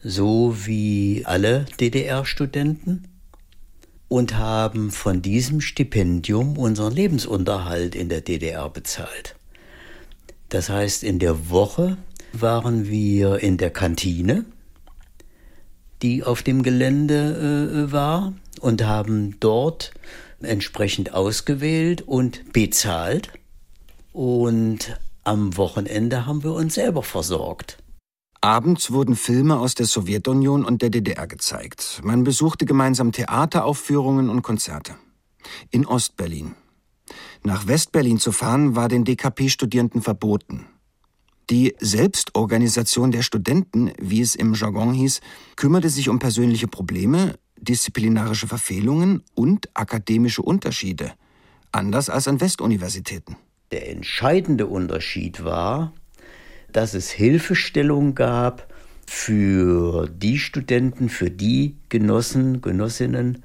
so 0.00 0.56
wie 0.64 1.22
alle 1.24 1.66
DDR-Studenten, 1.78 3.04
und 4.12 4.36
haben 4.36 4.90
von 4.90 5.22
diesem 5.22 5.62
Stipendium 5.62 6.58
unseren 6.58 6.92
Lebensunterhalt 6.92 7.94
in 7.94 8.10
der 8.10 8.20
DDR 8.20 8.68
bezahlt. 8.68 9.36
Das 10.50 10.68
heißt, 10.68 11.02
in 11.02 11.18
der 11.18 11.48
Woche 11.48 11.96
waren 12.34 12.90
wir 12.90 13.38
in 13.38 13.56
der 13.56 13.70
Kantine, 13.70 14.44
die 16.02 16.24
auf 16.24 16.42
dem 16.42 16.62
Gelände 16.62 17.86
äh, 17.88 17.90
war, 17.90 18.34
und 18.60 18.84
haben 18.84 19.40
dort 19.40 19.92
entsprechend 20.42 21.14
ausgewählt 21.14 22.02
und 22.02 22.52
bezahlt. 22.52 23.30
Und 24.12 24.94
am 25.24 25.56
Wochenende 25.56 26.26
haben 26.26 26.42
wir 26.44 26.52
uns 26.52 26.74
selber 26.74 27.02
versorgt. 27.02 27.78
Abends 28.44 28.90
wurden 28.90 29.14
Filme 29.14 29.56
aus 29.60 29.76
der 29.76 29.86
Sowjetunion 29.86 30.64
und 30.64 30.82
der 30.82 30.90
DDR 30.90 31.28
gezeigt. 31.28 32.00
Man 32.02 32.24
besuchte 32.24 32.66
gemeinsam 32.66 33.12
Theateraufführungen 33.12 34.28
und 34.28 34.42
Konzerte. 34.42 34.96
In 35.70 35.86
Ostberlin. 35.86 36.56
Nach 37.44 37.68
Westberlin 37.68 38.18
zu 38.18 38.32
fahren 38.32 38.74
war 38.74 38.88
den 38.88 39.04
DKP-Studierenden 39.04 40.02
verboten. 40.02 40.66
Die 41.50 41.76
Selbstorganisation 41.78 43.12
der 43.12 43.22
Studenten, 43.22 43.92
wie 44.00 44.20
es 44.20 44.34
im 44.34 44.54
Jargon 44.54 44.92
hieß, 44.92 45.20
kümmerte 45.54 45.88
sich 45.88 46.08
um 46.08 46.18
persönliche 46.18 46.66
Probleme, 46.66 47.36
disziplinarische 47.56 48.48
Verfehlungen 48.48 49.22
und 49.34 49.68
akademische 49.74 50.42
Unterschiede, 50.42 51.12
anders 51.70 52.10
als 52.10 52.26
an 52.26 52.40
Westuniversitäten. 52.40 53.36
Der 53.70 53.88
entscheidende 53.88 54.66
Unterschied 54.66 55.44
war, 55.44 55.92
dass 56.76 56.94
es 56.94 57.10
Hilfestellung 57.10 58.14
gab 58.14 58.72
für 59.06 60.08
die 60.08 60.38
Studenten, 60.38 61.08
für 61.08 61.30
die 61.30 61.76
Genossen, 61.88 62.60
Genossinnen, 62.60 63.42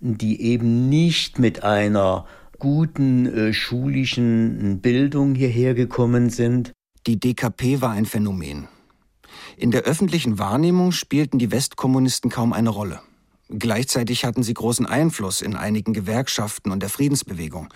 die 0.00 0.40
eben 0.42 0.88
nicht 0.88 1.38
mit 1.38 1.62
einer 1.62 2.26
guten 2.58 3.26
äh, 3.26 3.52
schulischen 3.52 4.80
Bildung 4.80 5.34
hierher 5.34 5.74
gekommen 5.74 6.30
sind. 6.30 6.72
Die 7.06 7.18
DKP 7.18 7.80
war 7.80 7.90
ein 7.90 8.06
Phänomen. 8.06 8.68
In 9.56 9.70
der 9.70 9.82
öffentlichen 9.82 10.38
Wahrnehmung 10.38 10.92
spielten 10.92 11.38
die 11.38 11.50
Westkommunisten 11.50 12.30
kaum 12.30 12.52
eine 12.52 12.70
Rolle. 12.70 13.00
Gleichzeitig 13.48 14.24
hatten 14.24 14.42
sie 14.42 14.54
großen 14.54 14.86
Einfluss 14.86 15.42
in 15.42 15.56
einigen 15.56 15.92
Gewerkschaften 15.92 16.70
und 16.70 16.82
der 16.82 16.88
Friedensbewegung. 16.88 17.68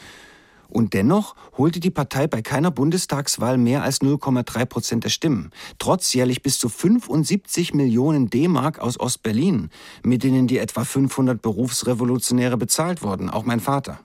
Und 0.69 0.95
dennoch 0.95 1.37
holte 1.57 1.81
die 1.81 1.91
Partei 1.91 2.27
bei 2.27 2.43
keiner 2.43 2.71
Bundestagswahl 2.71 3.59
mehr 3.59 3.83
als 3.83 4.01
0,3 4.01 4.65
Prozent 4.67 5.05
der 5.05 5.11
Stimmen, 5.11 5.51
trotz 5.79 6.13
jährlich 6.15 6.43
bis 6.43 6.59
zu 6.59 6.69
75 6.69 7.75
Millionen 7.75 8.31
D-Mark 8.31 8.79
aus 8.79 8.99
Ostberlin, 8.99 9.71
mit 10.03 10.23
denen 10.25 10.47
die 10.47 10.59
etwa 10.59 10.85
500 10.85 11.41
Berufsrevolutionäre 11.41 12.57
bezahlt 12.57 13.03
wurden, 13.03 13.31
auch 13.31 13.45
mein 13.45 13.61
Vater. 13.61 14.01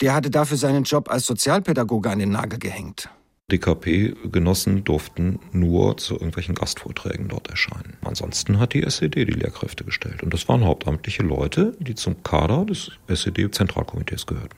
Der 0.00 0.14
hatte 0.14 0.30
dafür 0.30 0.56
seinen 0.56 0.84
Job 0.84 1.10
als 1.10 1.26
Sozialpädagoge 1.26 2.10
an 2.10 2.18
den 2.18 2.30
Nagel 2.30 2.58
gehängt. 2.58 3.08
DKP-Genossen 3.52 4.84
durften 4.84 5.38
nur 5.52 5.98
zu 5.98 6.14
irgendwelchen 6.14 6.54
Gastvorträgen 6.54 7.28
dort 7.28 7.48
erscheinen. 7.48 7.98
Ansonsten 8.02 8.58
hat 8.58 8.72
die 8.72 8.82
SED 8.82 9.26
die 9.26 9.32
Lehrkräfte 9.32 9.84
gestellt. 9.84 10.22
Und 10.22 10.32
das 10.32 10.48
waren 10.48 10.64
hauptamtliche 10.64 11.22
Leute, 11.22 11.76
die 11.78 11.94
zum 11.94 12.22
Kader 12.22 12.64
des 12.64 12.92
SED-Zentralkomitees 13.06 14.24
gehörten. 14.24 14.56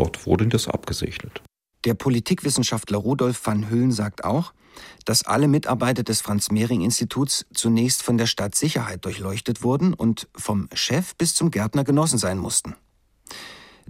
Dort 0.00 0.24
wurde 0.24 0.46
das 0.46 0.66
abgesegnet. 0.66 1.42
Der 1.84 1.92
Politikwissenschaftler 1.92 2.96
Rudolf 2.96 3.46
van 3.46 3.68
Hüllen 3.68 3.92
sagt 3.92 4.24
auch, 4.24 4.54
dass 5.04 5.26
alle 5.26 5.46
Mitarbeiter 5.46 6.02
des 6.02 6.22
Franz-Mehring-Instituts 6.22 7.44
zunächst 7.52 8.02
von 8.02 8.16
der 8.16 8.24
Stadtsicherheit 8.24 9.04
durchleuchtet 9.04 9.62
wurden 9.62 9.92
und 9.92 10.26
vom 10.34 10.70
Chef 10.72 11.14
bis 11.16 11.34
zum 11.34 11.50
Gärtner 11.50 11.84
genossen 11.84 12.16
sein 12.16 12.38
mussten. 12.38 12.76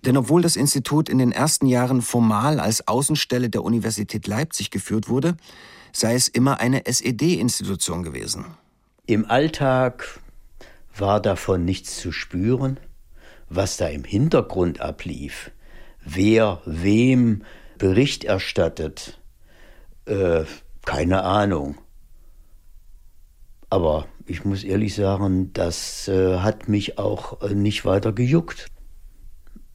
Denn 0.05 0.17
obwohl 0.17 0.43
das 0.43 0.57
Institut 0.57 1.09
in 1.09 1.19
den 1.19 1.31
ersten 1.31 1.67
Jahren 1.67 2.03
formal 2.03 2.59
als 2.59 2.89
Außenstelle 2.89 3.49
der 3.49 3.63
Universität 3.63 4.27
Leipzig 4.27 4.73
geführt 4.73 5.09
wurde, 5.09 5.37
sei 5.93 6.17
es 6.17 6.27
immer 6.27 6.59
eine 6.59 6.87
SED-Institution 6.87 8.03
gewesen. 8.03 8.47
Im 9.07 9.31
Alltag 9.31 10.19
war 10.97 11.21
davon 11.21 11.65
nichts 11.65 12.01
zu 12.01 12.11
spüren. 12.11 12.81
Was 13.49 13.77
da 13.77 13.87
im 13.87 14.03
Hintergrund 14.03 14.81
ablief, 14.81 15.53
wer 16.05 16.61
wem 16.65 17.45
Bericht 17.79 18.25
erstattet, 18.25 19.21
äh, 20.07 20.45
keine 20.85 21.23
Ahnung. 21.23 21.79
Aber 23.69 24.07
ich 24.27 24.45
muss 24.45 24.65
ehrlich 24.65 24.95
sagen, 24.95 25.53
das 25.53 26.09
äh, 26.09 26.39
hat 26.39 26.69
mich 26.69 26.99
auch 26.99 27.41
äh, 27.43 27.55
nicht 27.55 27.85
weiter 27.85 28.13
gejuckt 28.13 28.67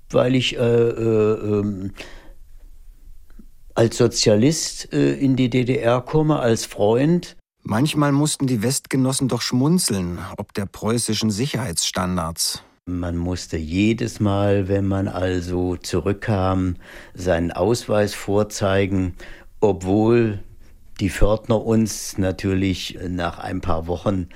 weil 0.09 0.35
ich 0.35 0.57
äh, 0.57 0.59
äh, 0.59 1.59
ähm, 1.59 1.93
als 3.73 3.97
Sozialist 3.97 4.91
äh, 4.93 5.13
in 5.13 5.35
die 5.35 5.49
DDR 5.49 6.01
komme, 6.01 6.39
als 6.39 6.65
Freund. 6.65 7.35
Manchmal 7.61 8.11
mussten 8.11 8.47
die 8.47 8.61
Westgenossen 8.61 9.27
doch 9.27 9.41
schmunzeln, 9.41 10.19
ob 10.37 10.53
der 10.53 10.65
preußischen 10.65 11.31
Sicherheitsstandards. 11.31 12.63
Man 12.87 13.17
musste 13.17 13.57
jedes 13.57 14.19
Mal, 14.19 14.67
wenn 14.67 14.85
man 14.85 15.07
also 15.07 15.75
zurückkam, 15.75 16.75
seinen 17.15 17.51
Ausweis 17.51 18.13
vorzeigen, 18.13 19.15
obwohl 19.59 20.43
die 20.99 21.09
Pförtner 21.09 21.65
uns 21.65 22.19
natürlich 22.19 22.99
nach 23.09 23.39
ein 23.39 23.59
paar 23.59 23.87
Wochen 23.87 24.27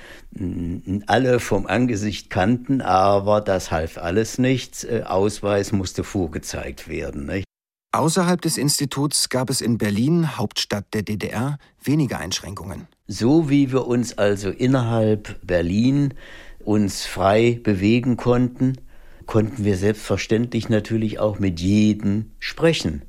alle 1.06 1.40
vom 1.40 1.68
Angesicht 1.68 2.32
kannten, 2.32 2.82
aber 2.82 3.40
das 3.40 3.70
half 3.70 4.00
alles 4.00 4.40
nichts. 4.40 4.84
Äh, 4.84 5.04
Ausweis 5.06 5.72
musste 5.72 6.04
vorgezeigt 6.04 6.88
werden. 6.88 7.28
Nicht? 7.28 7.46
Außerhalb 7.92 8.42
des 8.42 8.58
Instituts 8.58 9.30
gab 9.30 9.52
es 9.52 9.62
in 9.62 9.78
Berlin, 9.78 10.38
Hauptstadt 10.38 10.94
der 10.96 11.04
DDR, 11.04 11.60
weniger 11.84 12.18
Einschränkungen. 12.18 12.88
So 13.08 13.50
wie 13.50 13.72
wir 13.72 13.88
uns 13.88 14.18
also 14.18 14.50
innerhalb 14.50 15.40
Berlin 15.46 16.16
uns 16.64 17.06
frei 17.06 17.60
bewegen 17.64 18.18
konnten, 18.18 18.78
konnten 19.26 19.64
wir 19.64 19.78
selbstverständlich 19.78 20.70
natürlich 20.70 21.20
auch 21.20 21.40
mit 21.40 21.60
jedem 21.60 22.32
sprechen. 22.40 23.04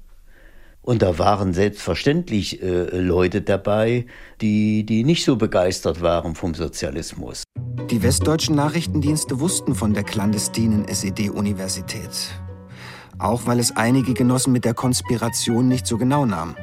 Und 0.83 1.03
da 1.03 1.19
waren 1.19 1.53
selbstverständlich 1.53 2.63
äh, 2.63 2.99
Leute 2.99 3.43
dabei, 3.43 4.07
die, 4.41 4.85
die 4.85 5.05
nicht 5.05 5.25
so 5.25 5.37
begeistert 5.37 6.01
waren 6.01 6.35
vom 6.35 6.55
Sozialismus. 6.55 7.45
Die 7.91 8.03
westdeutschen 8.03 8.55
Nachrichtendienste 8.57 9.41
wussten 9.41 9.75
von 9.75 9.95
der 9.95 10.05
clandestinen 10.05 10.87
SED-Universität. 10.89 12.11
Auch 13.19 13.47
weil 13.47 13.59
es 13.59 13.77
einige 13.77 14.15
Genossen 14.15 14.53
mit 14.53 14.65
der 14.65 14.75
Konspiration 14.75 15.69
nicht 15.69 15.87
so 15.87 15.99
genau 15.99 16.25
nahm. 16.25 16.57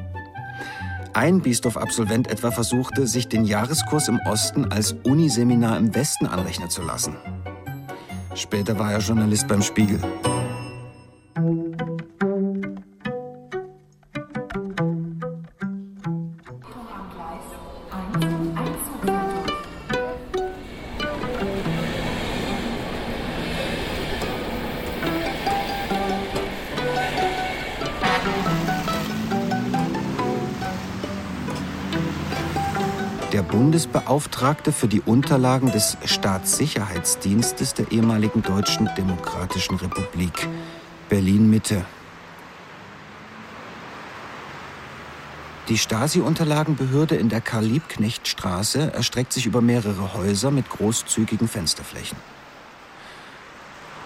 Ein 1.18 1.42
Biesdorf-Absolvent 1.42 2.28
etwa 2.28 2.52
versuchte, 2.52 3.08
sich 3.08 3.28
den 3.28 3.44
Jahreskurs 3.44 4.08
im 4.08 4.20
Osten 4.28 4.66
als 4.66 4.92
Uniseminar 5.04 5.76
im 5.80 5.96
Westen 5.96 6.28
anrechnen 6.28 6.70
zu 6.70 6.84
lassen. 6.84 7.16
Später 8.36 8.78
war 8.78 8.92
er 8.92 9.00
Journalist 9.00 9.48
beim 9.48 9.64
Spiegel. 9.64 10.00
Bundesbeauftragte 33.44 34.72
für 34.72 34.88
die 34.88 35.02
Unterlagen 35.02 35.72
des 35.72 35.98
Staatssicherheitsdienstes 36.06 37.74
der 37.74 37.92
ehemaligen 37.92 38.42
Deutschen 38.42 38.90
Demokratischen 38.98 39.76
Republik 39.76 40.48
Berlin-Mitte. 41.10 41.86
Die 45.70 45.78
Stasi-Unterlagenbehörde 45.78 47.16
in 47.16 47.28
der 47.28 47.42
Karl-Liebknecht-Straße 47.42 48.94
erstreckt 48.94 49.34
sich 49.34 49.46
über 49.46 49.62
mehrere 49.62 50.14
Häuser 50.14 50.50
mit 50.50 50.70
großzügigen 50.70 51.50
Fensterflächen. 51.50 52.18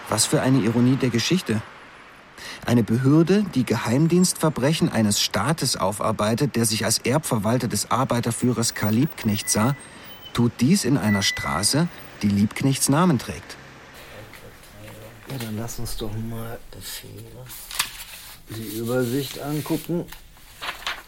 Was 0.09 0.25
für 0.25 0.41
eine 0.41 0.59
Ironie 0.59 0.95
der 0.95 1.09
Geschichte. 1.09 1.61
Eine 2.65 2.83
Behörde, 2.83 3.45
die 3.55 3.65
Geheimdienstverbrechen 3.65 4.89
eines 4.89 5.21
Staates 5.21 5.75
aufarbeitet, 5.75 6.55
der 6.55 6.65
sich 6.65 6.85
als 6.85 6.99
Erbverwalter 6.99 7.67
des 7.67 7.91
Arbeiterführers 7.91 8.73
Karl 8.73 8.93
Liebknecht 8.93 9.49
sah, 9.49 9.75
tut 10.33 10.51
dies 10.59 10.85
in 10.85 10.97
einer 10.97 11.21
Straße, 11.21 11.87
die 12.21 12.29
Liebknechts 12.29 12.89
Namen 12.89 13.19
trägt. 13.19 13.57
Ja, 15.29 15.37
dann 15.37 15.57
lass 15.57 15.79
uns 15.79 15.97
doch 15.97 16.11
mal 16.29 16.59
die 18.49 18.77
Übersicht 18.77 19.39
angucken. 19.39 20.05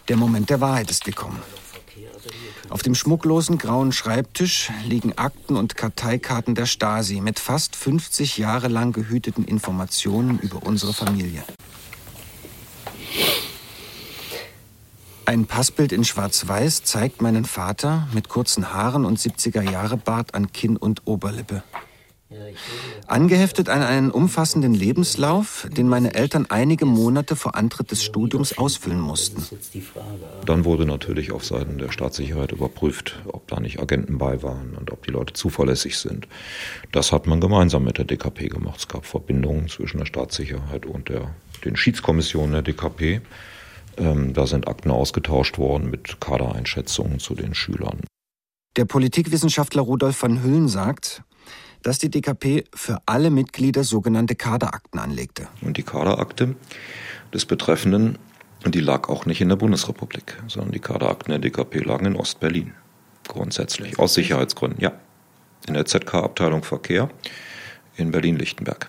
Der 0.08 0.16
Moment 0.16 0.50
der 0.50 0.60
Wahrheit 0.60 0.90
ist 0.90 1.04
gekommen. 1.04 1.40
Auf 2.70 2.82
dem 2.82 2.94
schmucklosen 2.94 3.58
grauen 3.58 3.92
Schreibtisch 3.92 4.70
liegen 4.84 5.16
Akten 5.16 5.56
und 5.56 5.76
Karteikarten 5.76 6.54
der 6.54 6.66
Stasi 6.66 7.20
mit 7.20 7.38
fast 7.38 7.76
50 7.76 8.38
Jahre 8.38 8.68
lang 8.68 8.92
gehüteten 8.92 9.44
Informationen 9.44 10.38
über 10.38 10.62
unsere 10.64 10.92
Familie. 10.92 11.44
Ein 15.26 15.46
Passbild 15.46 15.92
in 15.92 16.04
Schwarz-Weiß 16.04 16.84
zeigt 16.84 17.22
meinen 17.22 17.44
Vater 17.44 18.08
mit 18.12 18.28
kurzen 18.28 18.74
Haaren 18.74 19.04
und 19.04 19.18
70er-Jahre-Bart 19.18 20.34
an 20.34 20.52
Kinn 20.52 20.76
und 20.76 21.06
Oberlippe. 21.06 21.62
Angeheftet 23.06 23.68
an 23.68 23.82
einen 23.82 24.10
umfassenden 24.10 24.74
Lebenslauf, 24.74 25.68
den 25.70 25.88
meine 25.88 26.14
Eltern 26.14 26.46
einige 26.48 26.86
Monate 26.86 27.36
vor 27.36 27.54
Antritt 27.54 27.90
des 27.90 28.02
Studiums 28.02 28.56
ausfüllen 28.56 29.00
mussten. 29.00 29.44
Dann 30.46 30.64
wurde 30.64 30.86
natürlich 30.86 31.32
auf 31.32 31.44
Seiten 31.44 31.78
der 31.78 31.92
Staatssicherheit 31.92 32.52
überprüft, 32.52 33.20
ob 33.26 33.46
da 33.48 33.60
nicht 33.60 33.78
Agenten 33.78 34.18
bei 34.18 34.42
waren 34.42 34.74
und 34.76 34.90
ob 34.90 35.04
die 35.04 35.10
Leute 35.10 35.34
zuverlässig 35.34 35.98
sind. 35.98 36.26
Das 36.92 37.12
hat 37.12 37.26
man 37.26 37.40
gemeinsam 37.40 37.84
mit 37.84 37.98
der 37.98 38.04
DKP 38.04 38.48
gemacht. 38.48 38.80
Es 38.80 38.88
gab 38.88 39.04
Verbindungen 39.04 39.68
zwischen 39.68 39.98
der 39.98 40.06
Staatssicherheit 40.06 40.86
und 40.86 41.08
der, 41.10 41.34
den 41.64 41.76
Schiedskommissionen 41.76 42.52
der 42.52 42.62
DKP. 42.62 43.20
Ähm, 43.96 44.32
da 44.32 44.46
sind 44.46 44.66
Akten 44.66 44.90
ausgetauscht 44.90 45.58
worden 45.58 45.90
mit 45.90 46.20
Kadereinschätzungen 46.20 47.20
zu 47.20 47.34
den 47.34 47.54
Schülern. 47.54 48.00
Der 48.76 48.86
Politikwissenschaftler 48.86 49.82
Rudolf 49.82 50.20
van 50.20 50.42
Hüllen 50.42 50.68
sagt, 50.68 51.22
dass 51.84 51.98
die 51.98 52.10
DKP 52.10 52.64
für 52.74 52.98
alle 53.06 53.30
Mitglieder 53.30 53.84
sogenannte 53.84 54.34
Kaderakten 54.34 54.98
anlegte. 54.98 55.46
Und 55.60 55.76
die 55.76 55.82
Kaderakte 55.82 56.56
des 57.32 57.44
Betreffenden, 57.44 58.18
die 58.66 58.80
lag 58.80 59.08
auch 59.08 59.26
nicht 59.26 59.40
in 59.40 59.50
der 59.50 59.56
Bundesrepublik, 59.56 60.42
sondern 60.48 60.72
die 60.72 60.80
Kaderakten 60.80 61.30
der 61.30 61.38
DKP 61.38 61.80
lagen 61.80 62.06
in 62.06 62.16
Ostberlin. 62.16 62.72
Grundsätzlich. 63.28 63.98
Aus 63.98 64.14
Sicherheitsgründen, 64.14 64.80
ja. 64.80 64.92
In 65.68 65.74
der 65.74 65.84
ZK-Abteilung 65.84 66.62
Verkehr 66.62 67.10
in 67.96 68.10
Berlin-Lichtenberg. 68.10 68.88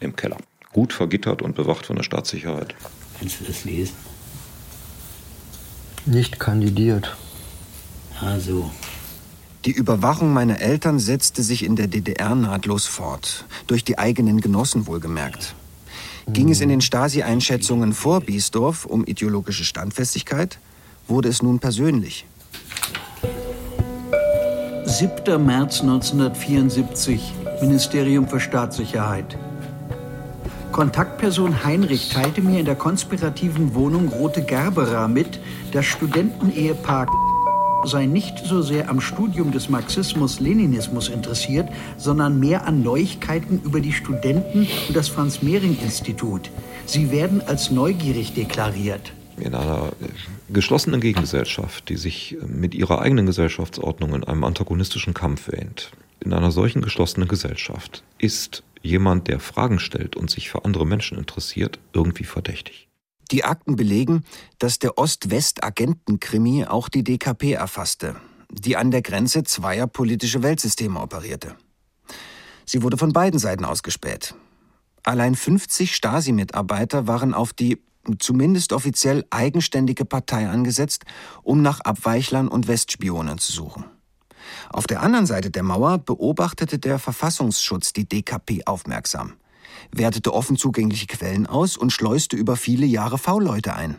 Im 0.00 0.14
Keller. 0.14 0.36
Gut 0.72 0.92
vergittert 0.92 1.40
und 1.40 1.54
bewacht 1.54 1.86
von 1.86 1.96
der 1.96 2.02
Staatssicherheit. 2.02 2.74
Kannst 3.18 3.40
du 3.40 3.44
das 3.44 3.64
lesen? 3.64 3.94
Nicht 6.04 6.38
kandidiert. 6.38 7.16
Also, 8.20 8.70
Die 9.64 9.72
Überwachung 9.72 10.32
meiner 10.32 10.60
Eltern 10.60 11.00
setzte 11.00 11.42
sich 11.42 11.64
in 11.64 11.74
der 11.74 11.88
DDR 11.88 12.34
nahtlos 12.34 12.86
fort, 12.86 13.44
durch 13.66 13.82
die 13.82 13.98
eigenen 13.98 14.40
Genossen 14.40 14.86
wohlgemerkt. 14.86 15.54
Ging 16.28 16.50
es 16.50 16.60
in 16.60 16.68
den 16.68 16.80
Stasi-Einschätzungen 16.80 17.92
vor 17.92 18.20
Biesdorf 18.20 18.84
um 18.84 19.04
ideologische 19.04 19.64
Standfestigkeit, 19.64 20.58
wurde 21.08 21.28
es 21.28 21.42
nun 21.42 21.58
persönlich. 21.58 22.26
7. 24.84 25.44
März 25.44 25.80
1974, 25.80 27.32
Ministerium 27.60 28.28
für 28.28 28.40
Staatssicherheit. 28.40 29.36
Kontaktperson 30.70 31.64
Heinrich 31.64 32.10
teilte 32.10 32.42
mir 32.42 32.60
in 32.60 32.66
der 32.66 32.76
konspirativen 32.76 33.74
Wohnung 33.74 34.08
Rote 34.08 34.42
Gerbera 34.42 35.08
mit, 35.08 35.40
das 35.72 35.86
Studentenehepaar 35.86 37.06
sei 37.84 38.06
nicht 38.06 38.38
so 38.44 38.62
sehr 38.62 38.88
am 38.88 39.00
Studium 39.00 39.52
des 39.52 39.68
Marxismus-Leninismus 39.68 41.08
interessiert, 41.08 41.68
sondern 41.96 42.40
mehr 42.40 42.66
an 42.66 42.82
Neuigkeiten 42.82 43.60
über 43.64 43.80
die 43.80 43.92
Studenten 43.92 44.66
und 44.88 44.96
das 44.96 45.08
Franz-Mehring-Institut. 45.08 46.50
Sie 46.86 47.10
werden 47.10 47.40
als 47.46 47.70
neugierig 47.70 48.34
deklariert. 48.34 49.12
in 49.36 49.54
einer 49.54 49.92
geschlossenen 50.48 51.00
Gegengesellschaft, 51.00 51.88
die 51.88 51.96
sich 51.96 52.36
mit 52.44 52.74
ihrer 52.74 53.00
eigenen 53.00 53.26
Gesellschaftsordnung 53.26 54.14
in 54.14 54.24
einem 54.24 54.42
antagonistischen 54.42 55.14
Kampf 55.14 55.48
wähnt, 55.48 55.92
in 56.20 56.32
einer 56.32 56.50
solchen 56.50 56.82
geschlossenen 56.82 57.28
Gesellschaft 57.28 58.02
ist 58.18 58.64
jemand, 58.82 59.28
der 59.28 59.38
Fragen 59.38 59.78
stellt 59.78 60.16
und 60.16 60.30
sich 60.30 60.50
für 60.50 60.64
andere 60.64 60.86
Menschen 60.86 61.18
interessiert, 61.18 61.78
irgendwie 61.92 62.24
verdächtig. 62.24 62.87
Die 63.30 63.44
Akten 63.44 63.76
belegen, 63.76 64.24
dass 64.58 64.78
der 64.78 64.96
Ost-West-Agentenkrimi 64.96 66.64
auch 66.64 66.88
die 66.88 67.04
DKP 67.04 67.52
erfasste, 67.52 68.16
die 68.50 68.76
an 68.76 68.90
der 68.90 69.02
Grenze 69.02 69.42
zweier 69.42 69.86
politische 69.86 70.42
Weltsysteme 70.42 71.00
operierte. 71.00 71.56
Sie 72.64 72.82
wurde 72.82 72.96
von 72.96 73.12
beiden 73.12 73.38
Seiten 73.38 73.64
ausgespäht. 73.64 74.34
Allein 75.02 75.34
50 75.34 75.94
Stasi-Mitarbeiter 75.94 77.06
waren 77.06 77.34
auf 77.34 77.52
die 77.52 77.82
zumindest 78.18 78.72
offiziell 78.72 79.24
eigenständige 79.30 80.04
Partei 80.04 80.48
angesetzt, 80.48 81.04
um 81.42 81.62
nach 81.62 81.80
Abweichlern 81.80 82.48
und 82.48 82.68
Westspionen 82.68 83.38
zu 83.38 83.52
suchen. 83.52 83.84
Auf 84.70 84.86
der 84.86 85.02
anderen 85.02 85.26
Seite 85.26 85.50
der 85.50 85.62
Mauer 85.62 85.98
beobachtete 85.98 86.78
der 86.78 86.98
Verfassungsschutz 86.98 87.92
die 87.92 88.08
DKP 88.08 88.66
aufmerksam, 88.66 89.34
wertete 89.92 90.32
offen 90.32 90.56
zugängliche 90.56 91.06
Quellen 91.06 91.46
aus 91.46 91.76
und 91.76 91.92
schleuste 91.92 92.36
über 92.36 92.56
viele 92.56 92.86
Jahre 92.86 93.18
V-Leute 93.18 93.74
ein. 93.74 93.96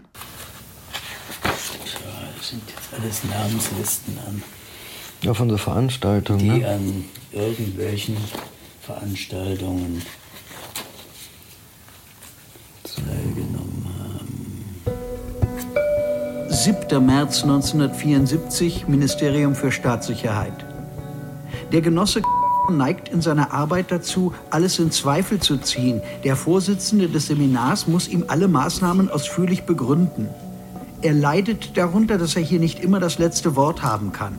das 1.43 2.49
sind 2.49 2.62
jetzt 2.67 2.93
alles 2.93 3.23
Namenslisten 3.23 4.17
an, 4.28 4.43
Ja, 5.21 5.34
von 5.34 5.49
der 5.49 5.58
Veranstaltung, 5.58 6.38
die 6.38 6.49
ne? 6.49 6.67
an 6.67 7.06
irgendwelchen 7.32 8.17
Veranstaltungen 8.82 10.02
teilgenommen 12.84 13.86
haben. 13.99 14.82
7. 16.49 17.06
März 17.06 17.43
1974, 17.43 18.88
Ministerium 18.88 19.56
für 19.56 19.71
Staatssicherheit. 19.71 20.65
Der 21.71 21.82
Genosse 21.82 22.21
neigt 22.77 23.10
in 23.10 23.21
seiner 23.21 23.53
Arbeit 23.53 23.91
dazu, 23.91 24.34
alles 24.49 24.79
in 24.79 24.91
Zweifel 24.91 25.39
zu 25.39 25.58
ziehen. 25.58 26.01
Der 26.23 26.36
Vorsitzende 26.36 27.08
des 27.08 27.27
Seminars 27.27 27.88
muss 27.88 28.08
ihm 28.08 28.25
alle 28.27 28.47
Maßnahmen 28.47 29.10
ausführlich 29.10 29.63
begründen. 29.63 30.27
Er 31.01 31.13
leidet 31.13 31.77
darunter, 31.77 32.17
dass 32.17 32.36
er 32.36 32.41
hier 32.41 32.60
nicht 32.60 32.79
immer 32.79 32.99
das 32.99 33.19
letzte 33.19 33.55
Wort 33.55 33.84
haben 33.84 34.12
kann. 34.12 34.38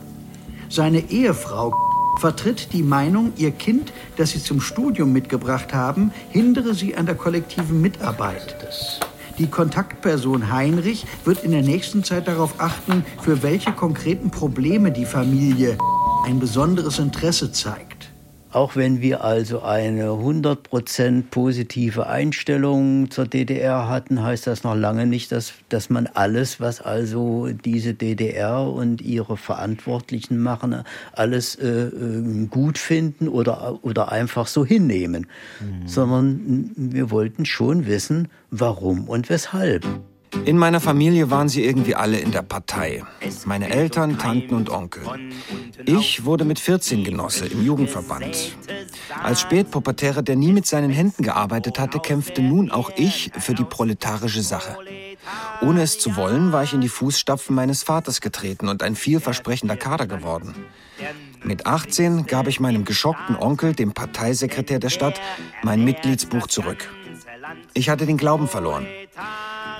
Seine 0.69 1.11
Ehefrau 1.11 1.75
vertritt 2.19 2.73
die 2.73 2.83
Meinung, 2.83 3.33
ihr 3.37 3.51
Kind, 3.51 3.93
das 4.17 4.31
sie 4.31 4.43
zum 4.43 4.61
Studium 4.61 5.13
mitgebracht 5.13 5.73
haben, 5.73 6.13
hindere 6.29 6.75
sie 6.75 6.97
an 6.97 7.07
der 7.07 7.15
kollektiven 7.15 7.81
Mitarbeit. 7.81 8.57
Die 9.39 9.47
Kontaktperson 9.47 10.53
Heinrich 10.53 11.07
wird 11.25 11.45
in 11.45 11.53
der 11.53 11.63
nächsten 11.63 12.05
Zeit 12.05 12.29
darauf 12.29 12.57
achten, 12.59 13.07
für 13.23 13.43
welche 13.43 13.73
konkreten 13.73 14.31
Probleme 14.31 14.93
die 14.93 15.07
Familie 15.07 15.79
ein 16.27 16.39
besonderes 16.39 16.99
Interesse 16.99 17.51
zeigt. 17.51 17.90
Auch 18.53 18.75
wenn 18.75 19.01
wir 19.01 19.23
also 19.23 19.63
eine 19.63 20.09
100% 20.09 21.25
positive 21.31 22.09
Einstellung 22.09 23.09
zur 23.11 23.27
DDR 23.27 23.89
hatten, 23.89 24.23
heißt 24.23 24.49
das 24.49 24.65
noch 24.65 24.75
lange 24.75 25.07
nicht, 25.07 25.31
dass, 25.31 25.53
dass 25.69 25.89
man 25.89 26.09
alles, 26.09 26.59
was 26.59 26.81
also 26.81 27.49
diese 27.65 27.95
DDR 27.95 28.63
und 28.63 29.03
ihre 29.03 29.37
Verantwortlichen 29.37 30.39
machen, 30.39 30.83
alles 31.13 31.55
äh, 31.55 31.69
äh, 31.69 32.47
gut 32.47 32.79
finden 32.79 33.29
oder, 33.29 33.79
oder 33.83 34.11
einfach 34.11 34.49
so 34.49 34.65
hinnehmen. 34.65 35.29
Sondern 35.87 36.73
wir 36.77 37.11
wollten 37.13 37.47
schon 37.47 37.87
wissen, 37.87 38.29
warum 38.51 39.09
und 39.09 39.31
weshalb. 39.31 39.87
In 40.45 40.57
meiner 40.57 40.81
Familie 40.81 41.31
waren 41.31 41.49
sie 41.49 41.65
irgendwie 41.65 41.95
alle 41.95 42.19
in 42.19 42.31
der 42.31 42.43
Partei. 42.43 43.03
Meine 43.45 43.71
Eltern, 43.71 44.19
Tanten 44.19 44.55
und 44.55 44.71
Onkel. 44.71 45.03
Ich 45.87 46.25
wurde 46.25 46.45
mit 46.45 46.59
14 46.59 47.05
Genosse 47.05 47.47
im 47.47 47.65
Jugendverband. 47.65 48.57
Als 49.23 49.41
Spätpubertärer, 49.41 50.23
der 50.23 50.37
nie 50.37 50.53
mit 50.53 50.67
seinen 50.67 50.91
Händen 50.91 51.23
gearbeitet 51.23 51.79
hatte, 51.79 51.99
kämpfte 51.99 52.43
nun 52.43 52.71
auch 52.71 52.91
ich 52.97 53.31
für 53.39 53.55
die 53.55 53.65
proletarische 53.65 54.43
Sache. 54.43 54.77
Ohne 55.61 55.83
es 55.83 55.99
zu 55.99 56.17
wollen, 56.17 56.53
war 56.53 56.63
ich 56.63 56.73
in 56.73 56.81
die 56.81 56.89
Fußstapfen 56.89 57.55
meines 57.55 57.83
Vaters 57.83 58.21
getreten 58.21 58.69
und 58.69 58.83
ein 58.83 58.97
vielversprechender 58.97 59.77
Kader 59.77 60.07
geworden. 60.07 60.55
Mit 61.43 61.67
18 61.67 62.27
gab 62.27 62.47
ich 62.47 62.61
meinem 62.61 62.85
geschockten 62.85 63.37
Onkel, 63.37 63.75
dem 63.75 63.93
Parteisekretär 63.93 64.79
der 64.79 64.91
Stadt, 64.91 65.21
mein 65.63 65.85
Mitgliedsbuch 65.85 66.47
zurück. 66.47 66.89
Ich 67.75 67.89
hatte 67.89 68.07
den 68.07 68.17
Glauben 68.17 68.49
verloren. 68.49 68.87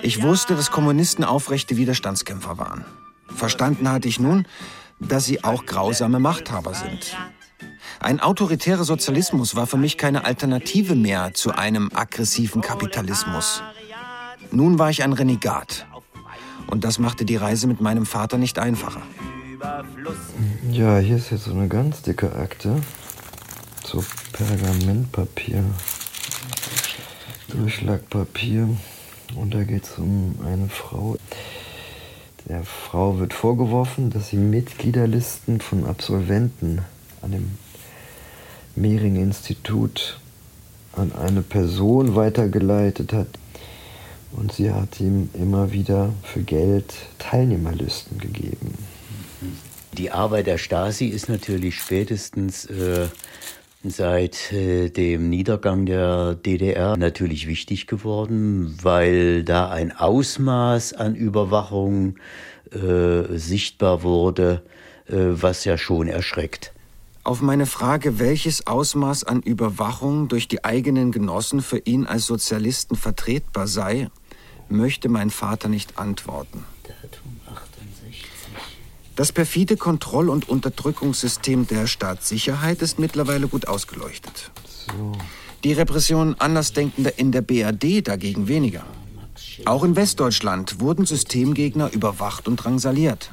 Ich 0.03 0.21
wusste, 0.21 0.55
dass 0.55 0.71
Kommunisten 0.71 1.23
aufrechte 1.23 1.77
Widerstandskämpfer 1.77 2.57
waren. 2.57 2.85
Verstanden 3.35 3.89
hatte 3.89 4.07
ich 4.07 4.19
nun, 4.19 4.47
dass 4.99 5.25
sie 5.25 5.43
auch 5.43 5.65
grausame 5.65 6.19
Machthaber 6.19 6.73
sind. 6.73 7.15
Ein 7.99 8.19
autoritärer 8.19 8.83
Sozialismus 8.83 9.55
war 9.55 9.67
für 9.67 9.77
mich 9.77 9.97
keine 9.97 10.25
Alternative 10.25 10.95
mehr 10.95 11.33
zu 11.33 11.51
einem 11.51 11.91
aggressiven 11.93 12.61
Kapitalismus. 12.61 13.61
Nun 14.51 14.79
war 14.79 14.89
ich 14.89 15.03
ein 15.03 15.13
Renegat. 15.13 15.85
Und 16.67 16.83
das 16.83 16.99
machte 16.99 17.25
die 17.25 17.35
Reise 17.35 17.67
mit 17.67 17.81
meinem 17.81 18.05
Vater 18.05 18.37
nicht 18.37 18.57
einfacher. 18.57 19.01
Ja, 20.71 20.97
hier 20.97 21.17
ist 21.17 21.29
jetzt 21.31 21.43
so 21.45 21.51
eine 21.51 21.67
ganz 21.67 22.01
dicke 22.01 22.35
Akte. 22.35 22.81
So 23.85 24.03
Pergamentpapier. 24.33 25.63
Durchschlagpapier. 27.49 28.69
Und 29.35 29.53
da 29.53 29.63
geht 29.63 29.85
es 29.85 29.97
um 29.97 30.35
eine 30.45 30.67
Frau. 30.69 31.17
Der 32.47 32.63
Frau 32.63 33.19
wird 33.19 33.33
vorgeworfen, 33.33 34.09
dass 34.09 34.29
sie 34.29 34.37
Mitgliederlisten 34.37 35.61
von 35.61 35.85
Absolventen 35.85 36.81
an 37.21 37.31
dem 37.31 37.51
Mehring-Institut 38.75 40.19
an 40.93 41.13
eine 41.13 41.41
Person 41.41 42.15
weitergeleitet 42.15 43.13
hat. 43.13 43.27
Und 44.31 44.53
sie 44.53 44.71
hat 44.71 44.99
ihm 44.99 45.29
immer 45.33 45.71
wieder 45.71 46.13
für 46.23 46.41
Geld 46.41 46.93
Teilnehmerlisten 47.19 48.17
gegeben. 48.17 48.77
Die 49.93 50.11
Arbeit 50.11 50.47
der 50.47 50.57
Stasi 50.57 51.07
ist 51.07 51.27
natürlich 51.27 51.75
spätestens 51.79 52.65
äh, 52.65 53.07
seit 53.83 54.51
äh, 54.51 54.89
dem 54.89 55.29
Niedergang 55.29 55.85
der 55.85 56.35
DDR 56.35 56.97
natürlich 56.97 57.47
wichtig 57.47 57.87
geworden, 57.87 58.77
weil 58.81 59.43
da 59.43 59.69
ein 59.69 59.91
Ausmaß 59.91 60.93
an 60.93 61.15
Überwachung 61.15 62.17
äh, 62.71 63.37
sichtbar 63.37 64.03
wurde, 64.03 64.61
äh, 65.07 65.15
was 65.15 65.65
ja 65.65 65.77
schon 65.77 66.07
erschreckt. 66.07 66.73
Auf 67.23 67.41
meine 67.41 67.67
Frage, 67.67 68.19
welches 68.19 68.65
Ausmaß 68.65 69.23
an 69.25 69.41
Überwachung 69.41 70.27
durch 70.27 70.47
die 70.47 70.63
eigenen 70.63 71.11
Genossen 71.11 71.61
für 71.61 71.77
ihn 71.77 72.05
als 72.05 72.25
Sozialisten 72.25 72.95
vertretbar 72.95 73.67
sei, 73.67 74.09
möchte 74.69 75.07
mein 75.09 75.29
Vater 75.29 75.69
nicht 75.69 75.99
antworten. 75.99 76.65
Das 79.15 79.31
perfide 79.31 79.77
Kontroll- 79.77 80.29
und 80.29 80.47
Unterdrückungssystem 80.47 81.67
der 81.67 81.87
Staatssicherheit 81.87 82.81
ist 82.81 82.97
mittlerweile 82.97 83.47
gut 83.47 83.67
ausgeleuchtet. 83.67 84.51
So. 84.65 85.11
Die 85.63 85.73
Repression 85.73 86.35
Andersdenkender 86.39 87.19
in 87.19 87.31
der 87.31 87.41
BRD 87.41 88.07
dagegen 88.07 88.47
weniger. 88.47 88.83
Auch 89.65 89.83
in 89.83 89.95
Westdeutschland 89.95 90.79
wurden 90.79 91.05
Systemgegner 91.05 91.91
überwacht 91.93 92.47
und 92.47 92.57
drangsaliert. 92.57 93.31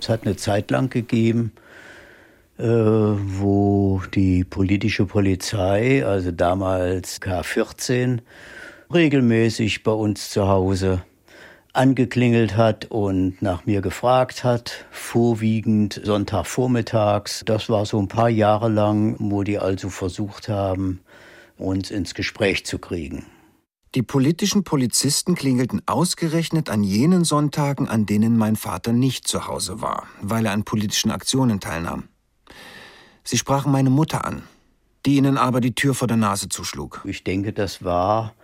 Es 0.00 0.08
hat 0.08 0.24
eine 0.24 0.36
Zeit 0.36 0.70
lang 0.70 0.90
gegeben, 0.90 1.52
äh, 2.58 2.64
wo 2.64 4.02
die 4.14 4.44
politische 4.44 5.06
Polizei, 5.06 6.04
also 6.04 6.30
damals 6.30 7.20
K14, 7.20 8.20
regelmäßig 8.92 9.82
bei 9.82 9.92
uns 9.92 10.30
zu 10.30 10.46
Hause 10.46 11.02
angeklingelt 11.72 12.56
hat 12.56 12.86
und 12.86 13.40
nach 13.40 13.64
mir 13.64 13.80
gefragt 13.80 14.44
hat, 14.44 14.84
vorwiegend 14.90 16.00
Sonntagvormittags. 16.04 17.42
Das 17.46 17.68
war 17.68 17.86
so 17.86 17.98
ein 17.98 18.08
paar 18.08 18.28
Jahre 18.28 18.68
lang, 18.68 19.16
wo 19.18 19.42
die 19.42 19.58
also 19.58 19.88
versucht 19.88 20.48
haben, 20.48 21.00
uns 21.56 21.90
ins 21.90 22.14
Gespräch 22.14 22.66
zu 22.66 22.78
kriegen. 22.78 23.26
Die 23.94 24.02
politischen 24.02 24.64
Polizisten 24.64 25.34
klingelten 25.34 25.82
ausgerechnet 25.86 26.70
an 26.70 26.82
jenen 26.82 27.24
Sonntagen, 27.24 27.88
an 27.88 28.06
denen 28.06 28.38
mein 28.38 28.56
Vater 28.56 28.92
nicht 28.92 29.28
zu 29.28 29.46
Hause 29.46 29.82
war, 29.82 30.06
weil 30.20 30.46
er 30.46 30.52
an 30.52 30.64
politischen 30.64 31.10
Aktionen 31.10 31.60
teilnahm. 31.60 32.04
Sie 33.22 33.36
sprachen 33.36 33.70
meine 33.70 33.90
Mutter 33.90 34.24
an, 34.24 34.42
die 35.04 35.16
ihnen 35.16 35.36
aber 35.36 35.60
die 35.60 35.74
Tür 35.74 35.94
vor 35.94 36.08
der 36.08 36.16
Nase 36.16 36.48
zuschlug. 36.48 37.02
Ich 37.04 37.22
denke, 37.22 37.52
das 37.52 37.84
war 37.84 38.34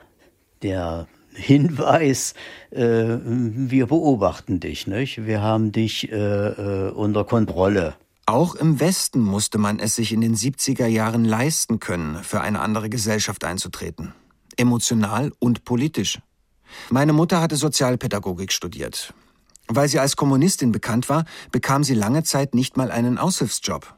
der 0.62 1.08
Hinweis, 1.38 2.34
äh, 2.70 2.82
wir 2.82 3.86
beobachten 3.86 4.58
dich, 4.60 4.86
nicht? 4.86 5.24
wir 5.24 5.40
haben 5.40 5.70
dich 5.70 6.10
äh, 6.10 6.16
äh, 6.16 6.90
unter 6.90 7.24
Kontrolle. 7.24 7.94
Auch 8.26 8.56
im 8.56 8.80
Westen 8.80 9.20
musste 9.20 9.56
man 9.56 9.78
es 9.78 9.94
sich 9.94 10.12
in 10.12 10.20
den 10.20 10.34
70er 10.34 10.86
Jahren 10.86 11.24
leisten 11.24 11.78
können, 11.80 12.22
für 12.22 12.40
eine 12.40 12.60
andere 12.60 12.90
Gesellschaft 12.90 13.44
einzutreten. 13.44 14.12
Emotional 14.56 15.32
und 15.38 15.64
politisch. 15.64 16.18
Meine 16.90 17.12
Mutter 17.12 17.40
hatte 17.40 17.56
Sozialpädagogik 17.56 18.52
studiert. 18.52 19.14
Weil 19.68 19.88
sie 19.88 20.00
als 20.00 20.16
Kommunistin 20.16 20.72
bekannt 20.72 21.08
war, 21.08 21.24
bekam 21.52 21.84
sie 21.84 21.94
lange 21.94 22.24
Zeit 22.24 22.54
nicht 22.54 22.76
mal 22.76 22.90
einen 22.90 23.16
Aushilfsjob. 23.16 23.94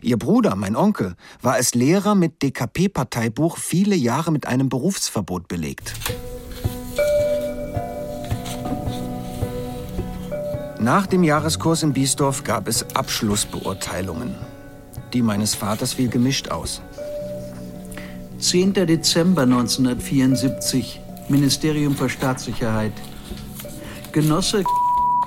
Ihr 0.00 0.16
Bruder, 0.16 0.56
mein 0.56 0.74
Onkel, 0.74 1.14
war 1.42 1.54
als 1.54 1.74
Lehrer 1.74 2.14
mit 2.14 2.42
DKP-Parteibuch 2.42 3.58
viele 3.58 3.94
Jahre 3.94 4.32
mit 4.32 4.46
einem 4.46 4.68
Berufsverbot 4.68 5.48
belegt. 5.48 5.92
Nach 10.80 11.08
dem 11.08 11.24
Jahreskurs 11.24 11.82
in 11.82 11.92
Biesdorf 11.92 12.44
gab 12.44 12.68
es 12.68 12.86
Abschlussbeurteilungen. 12.94 14.36
Die 15.12 15.22
meines 15.22 15.56
Vaters 15.56 15.94
fiel 15.94 16.08
gemischt 16.08 16.50
aus. 16.50 16.82
10. 18.38 18.74
Dezember 18.74 19.42
1974, 19.42 21.00
Ministerium 21.28 21.96
für 21.96 22.08
Staatssicherheit. 22.08 22.92
Genosse 24.12 24.62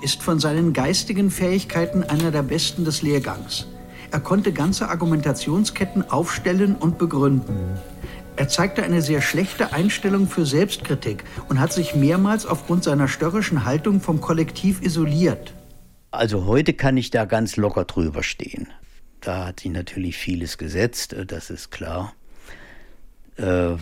ist 0.01 0.23
von 0.23 0.39
seinen 0.39 0.71
geistigen 0.71 1.29
Fähigkeiten 1.29 2.03
einer 2.03 2.31
der 2.31 2.43
besten 2.43 2.85
des 2.85 3.01
Lehrgangs. 3.01 3.67
Er 4.09 4.21
konnte 4.21 4.53
ganze 4.53 4.87
Argumentationsketten 4.87 6.09
aufstellen 6.09 6.75
und 6.75 6.97
begründen. 6.97 7.77
Er 8.41 8.47
zeigte 8.47 8.81
eine 8.81 9.03
sehr 9.03 9.21
schlechte 9.21 9.71
Einstellung 9.71 10.27
für 10.27 10.47
Selbstkritik 10.47 11.25
und 11.47 11.59
hat 11.59 11.73
sich 11.73 11.93
mehrmals 11.93 12.47
aufgrund 12.47 12.83
seiner 12.83 13.07
störrischen 13.07 13.65
Haltung 13.65 14.01
vom 14.01 14.19
Kollektiv 14.19 14.81
isoliert. 14.81 15.53
Also 16.09 16.47
heute 16.47 16.73
kann 16.73 16.97
ich 16.97 17.11
da 17.11 17.25
ganz 17.25 17.55
locker 17.55 17.85
drüber 17.85 18.23
stehen. 18.23 18.67
Da 19.19 19.45
hat 19.45 19.59
sich 19.59 19.69
natürlich 19.69 20.17
vieles 20.17 20.57
gesetzt, 20.57 21.13
äh, 21.13 21.27
das 21.27 21.51
ist 21.51 21.69
klar. 21.69 22.15
Äh, 23.35 23.75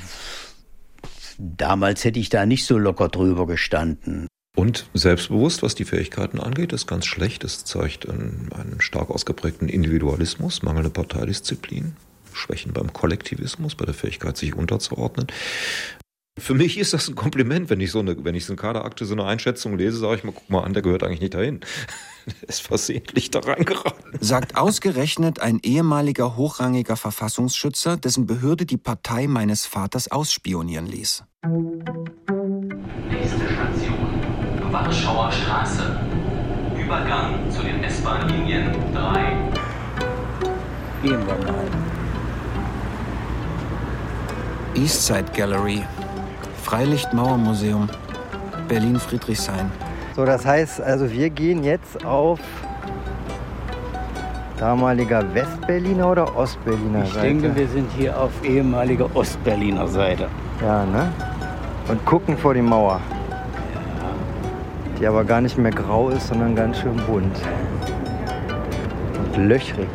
damals 1.38 2.04
hätte 2.04 2.20
ich 2.20 2.28
da 2.28 2.46
nicht 2.46 2.66
so 2.66 2.78
locker 2.78 3.08
drüber 3.08 3.48
gestanden. 3.48 4.28
Und 4.58 4.90
selbstbewusst, 4.94 5.64
was 5.64 5.74
die 5.74 5.86
Fähigkeiten 5.86 6.38
angeht, 6.38 6.74
ist 6.74 6.86
ganz 6.86 7.06
schlecht. 7.06 7.46
Es 7.46 7.64
zeigt 7.64 8.10
einen, 8.10 8.50
einen 8.52 8.82
stark 8.82 9.10
ausgeprägten 9.10 9.70
Individualismus, 9.70 10.64
mangelnde 10.64 10.90
Parteidisziplin. 10.90 11.96
Schwächen 12.40 12.74
beim 12.74 12.94
Kollektivismus, 12.94 13.76
bei 13.76 13.86
der 13.86 13.94
Fähigkeit, 13.94 14.38
sich 14.38 14.56
unterzuordnen. 14.56 15.28
Für 16.40 16.54
mich 16.54 16.78
ist 16.78 16.94
das 16.94 17.08
ein 17.08 17.16
Kompliment, 17.16 17.70
wenn 17.70 17.82
ich 17.82 17.92
so 17.92 18.00
eine, 18.00 18.24
wenn 18.24 18.34
ich 18.34 18.46
so 18.46 18.54
eine 18.54 18.62
Kaderakte, 18.62 19.06
so 19.06 19.14
eine 19.14 19.26
Einschätzung 19.26 19.78
lese, 19.78 19.98
sage 19.98 20.16
ich 20.16 20.24
mal, 20.24 20.32
guck 20.34 20.50
mal 20.50 20.64
an, 20.64 20.74
der 20.74 20.82
gehört 20.82 21.04
eigentlich 21.04 21.22
nicht 21.22 21.34
dahin. 21.34 21.60
Der 22.42 22.50
ist 22.50 22.62
versehentlich 22.62 23.32
da 23.32 23.40
reingeraten. 23.40 24.14
Sagt 24.20 24.56
ausgerechnet 24.56 25.40
ein 25.40 25.60
ehemaliger 25.64 26.36
hochrangiger 26.36 26.96
Verfassungsschützer, 26.96 27.98
dessen 27.98 28.28
Behörde 28.28 28.68
die 28.68 28.78
Partei 28.78 29.26
meines 29.26 29.66
Vaters 29.66 30.12
ausspionieren 30.12 30.86
ließ. 30.86 31.24
Nächste 33.10 33.46
Station. 33.48 34.72
Warschauer 34.72 35.32
Straße. 35.32 36.00
Übergang 36.78 37.50
zu 37.50 37.64
den 37.64 37.84
S-Bahn-Linien 37.84 38.76
3. 38.94 39.52
Gehen 41.02 41.26
wir 41.26 41.52
mal. 41.52 41.99
Eastside 44.76 45.26
Gallery, 45.36 45.84
Freilichtmauermuseum, 46.64 47.90
Berlin-Friedrichshain. 48.68 49.72
So, 50.16 50.26
das 50.26 50.46
heißt, 50.46 50.82
also 50.82 51.10
wir 51.12 51.30
gehen 51.30 51.64
jetzt 51.64 52.06
auf 52.06 52.40
damaliger 54.58 55.24
Westberliner 55.34 56.12
oder 56.12 56.36
Ostberliner 56.38 57.04
Ich 57.04 57.14
Seite? 57.14 57.28
denke, 57.28 57.56
wir 57.56 57.68
sind 57.68 57.90
hier 57.98 58.20
auf 58.20 58.32
ehemaliger 58.44 59.14
Ostberliner 59.16 59.88
Seite. 59.88 60.28
Ja, 60.62 60.86
ne? 60.86 61.12
Und 61.88 62.06
gucken 62.06 62.38
vor 62.38 62.54
die 62.54 62.62
Mauer. 62.62 63.00
Die 65.00 65.08
aber 65.08 65.24
gar 65.24 65.42
nicht 65.42 65.58
mehr 65.58 65.72
grau 65.72 66.10
ist, 66.10 66.28
sondern 66.28 66.56
ganz 66.56 66.78
schön 66.80 66.98
bunt. 67.08 67.36
Und 69.18 69.48
löchrig. 69.48 69.88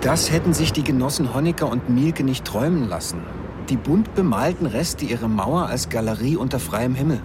Das 0.00 0.30
hätten 0.32 0.52
sich 0.52 0.72
die 0.72 0.84
Genossen 0.84 1.34
Honecker 1.34 1.68
und 1.68 1.88
Mielke 1.90 2.24
nicht 2.24 2.44
träumen 2.44 2.88
lassen. 2.88 3.20
Die 3.72 3.78
bunt 3.78 4.14
bemalten 4.14 4.66
Reste 4.66 5.06
ihrer 5.06 5.28
Mauer 5.28 5.64
als 5.66 5.88
Galerie 5.88 6.36
unter 6.36 6.60
freiem 6.60 6.94
Himmel. 6.94 7.22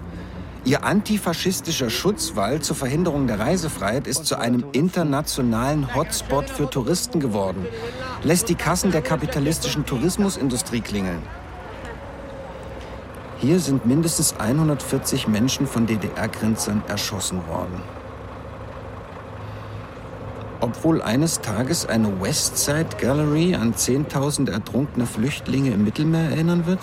Ihr 0.63 0.85
antifaschistischer 0.85 1.89
Schutzwall 1.89 2.61
zur 2.61 2.77
Verhinderung 2.77 3.27
der 3.27 3.37
Reisefreiheit 3.37 4.07
ist 4.07 4.25
zu 4.25 4.37
einem 4.37 4.63
internationalen 4.71 5.93
Hotspot 5.93 6.49
für 6.49 6.69
Touristen 6.69 7.19
geworden, 7.19 7.65
lässt 8.23 8.47
die 8.47 8.55
Kassen 8.55 8.91
der 8.91 9.01
kapitalistischen 9.01 9.85
Tourismusindustrie 9.85 10.79
klingeln. 10.79 11.21
Hier 13.39 13.59
sind 13.59 13.85
mindestens 13.85 14.39
140 14.39 15.27
Menschen 15.27 15.67
von 15.67 15.85
DDR-Grenzern 15.85 16.81
erschossen 16.87 17.45
worden. 17.49 17.81
Obwohl 20.59 21.01
eines 21.01 21.41
Tages 21.41 21.85
eine 21.85 22.21
Westside 22.21 22.89
Gallery 22.99 23.55
an 23.55 23.73
10.000 23.73 24.51
ertrunkene 24.51 25.05
Flüchtlinge 25.05 25.71
im 25.71 25.83
Mittelmeer 25.83 26.31
erinnern 26.31 26.65
wird? 26.65 26.79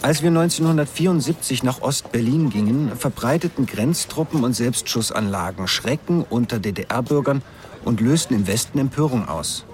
Als 0.00 0.22
wir 0.22 0.28
1974 0.28 1.64
nach 1.64 1.82
Ost-Berlin 1.82 2.50
gingen, 2.50 2.96
verbreiteten 2.96 3.66
Grenztruppen 3.66 4.44
und 4.44 4.54
Selbstschussanlagen 4.54 5.66
Schrecken 5.66 6.22
unter 6.22 6.60
DDR-Bürgern 6.60 7.42
und 7.84 8.00
lösten 8.00 8.34
im 8.34 8.46
Westen 8.46 8.78
Empörung 8.78 9.28
aus. 9.28 9.64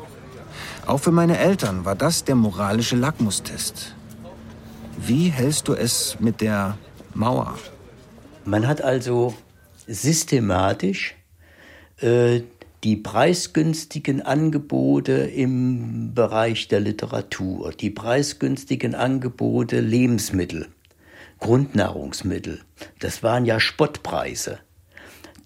Auch 0.86 0.98
für 0.98 1.12
meine 1.12 1.38
Eltern 1.38 1.84
war 1.84 1.94
das 1.94 2.24
der 2.24 2.36
moralische 2.36 2.96
Lackmustest. 2.96 3.94
Wie 4.96 5.28
hältst 5.28 5.68
du 5.68 5.74
es 5.74 6.16
mit 6.20 6.40
der 6.40 6.78
Mauer? 7.12 7.54
Man 8.46 8.68
hat 8.68 8.82
also 8.82 9.34
systematisch 9.86 11.14
äh, 12.00 12.42
die 12.82 12.96
preisgünstigen 12.96 14.20
Angebote 14.20 15.12
im 15.12 16.12
Bereich 16.14 16.68
der 16.68 16.80
Literatur, 16.80 17.72
die 17.72 17.88
preisgünstigen 17.88 18.94
Angebote 18.94 19.80
Lebensmittel, 19.80 20.68
Grundnahrungsmittel, 21.38 22.60
das 22.98 23.22
waren 23.22 23.46
ja 23.46 23.60
Spottpreise. 23.60 24.58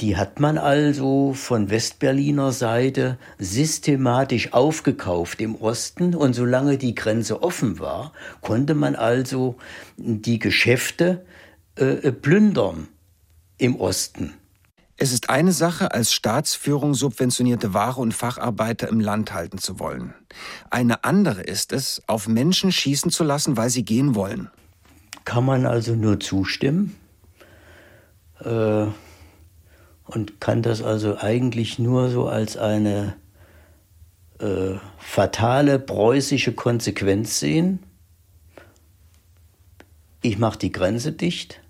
Die 0.01 0.17
hat 0.17 0.39
man 0.39 0.59
also 0.59 1.33
von 1.33 1.71
Westberliner 1.71 2.53
Seite 2.53 3.19
systematisch 3.39 4.53
aufgekauft 4.53 5.41
im 5.41 5.57
Osten 5.57 6.15
und 6.15 6.35
solange 6.35 6.79
die 6.79 6.95
Grenze 6.95 7.43
offen 7.43 7.79
war, 7.81 8.13
konnte 8.41 8.75
man 8.75 8.95
also 8.95 9.57
die 9.97 10.39
Geschäfte 10.39 11.25
äh, 11.79 12.13
plündern 12.13 12.89
im 13.59 13.77
Osten. 13.77 14.35
Es 15.01 15.13
ist 15.13 15.31
eine 15.31 15.53
Sache, 15.53 15.93
als 15.93 16.13
Staatsführung 16.13 16.93
subventionierte 16.93 17.73
Ware 17.73 18.01
und 18.01 18.15
Facharbeiter 18.15 18.89
im 18.89 18.99
Land 18.99 19.33
halten 19.33 19.59
zu 19.59 19.79
wollen. 19.79 20.13
Eine 20.71 21.05
andere 21.05 21.43
ist 21.43 21.73
es, 21.73 22.03
auf 22.09 22.27
Menschen 22.27 22.73
schießen 22.73 23.13
zu 23.13 23.23
lassen, 23.23 23.57
weil 23.57 23.71
sie 23.71 23.85
gehen 23.85 24.17
wollen. 24.17 24.51
Kann 25.25 25.45
man 25.45 25.67
also 25.67 25.95
nur 25.95 26.19
zustimmen 26.19 26.97
äh, 28.41 28.87
und 30.05 30.41
kann 30.41 30.63
das 30.63 30.83
also 30.83 31.17
eigentlich 31.19 31.79
nur 31.79 32.11
so 32.11 32.27
als 32.27 32.57
eine 32.57 33.15
äh, 34.41 34.75
fatale 34.99 35.79
preußische 35.79 36.55
Konsequenz 36.55 37.39
sehen. 37.39 37.85
Ich 40.23 40.39
mache 40.39 40.59
die 40.59 40.73
Grenze 40.73 41.13
dicht 41.13 41.61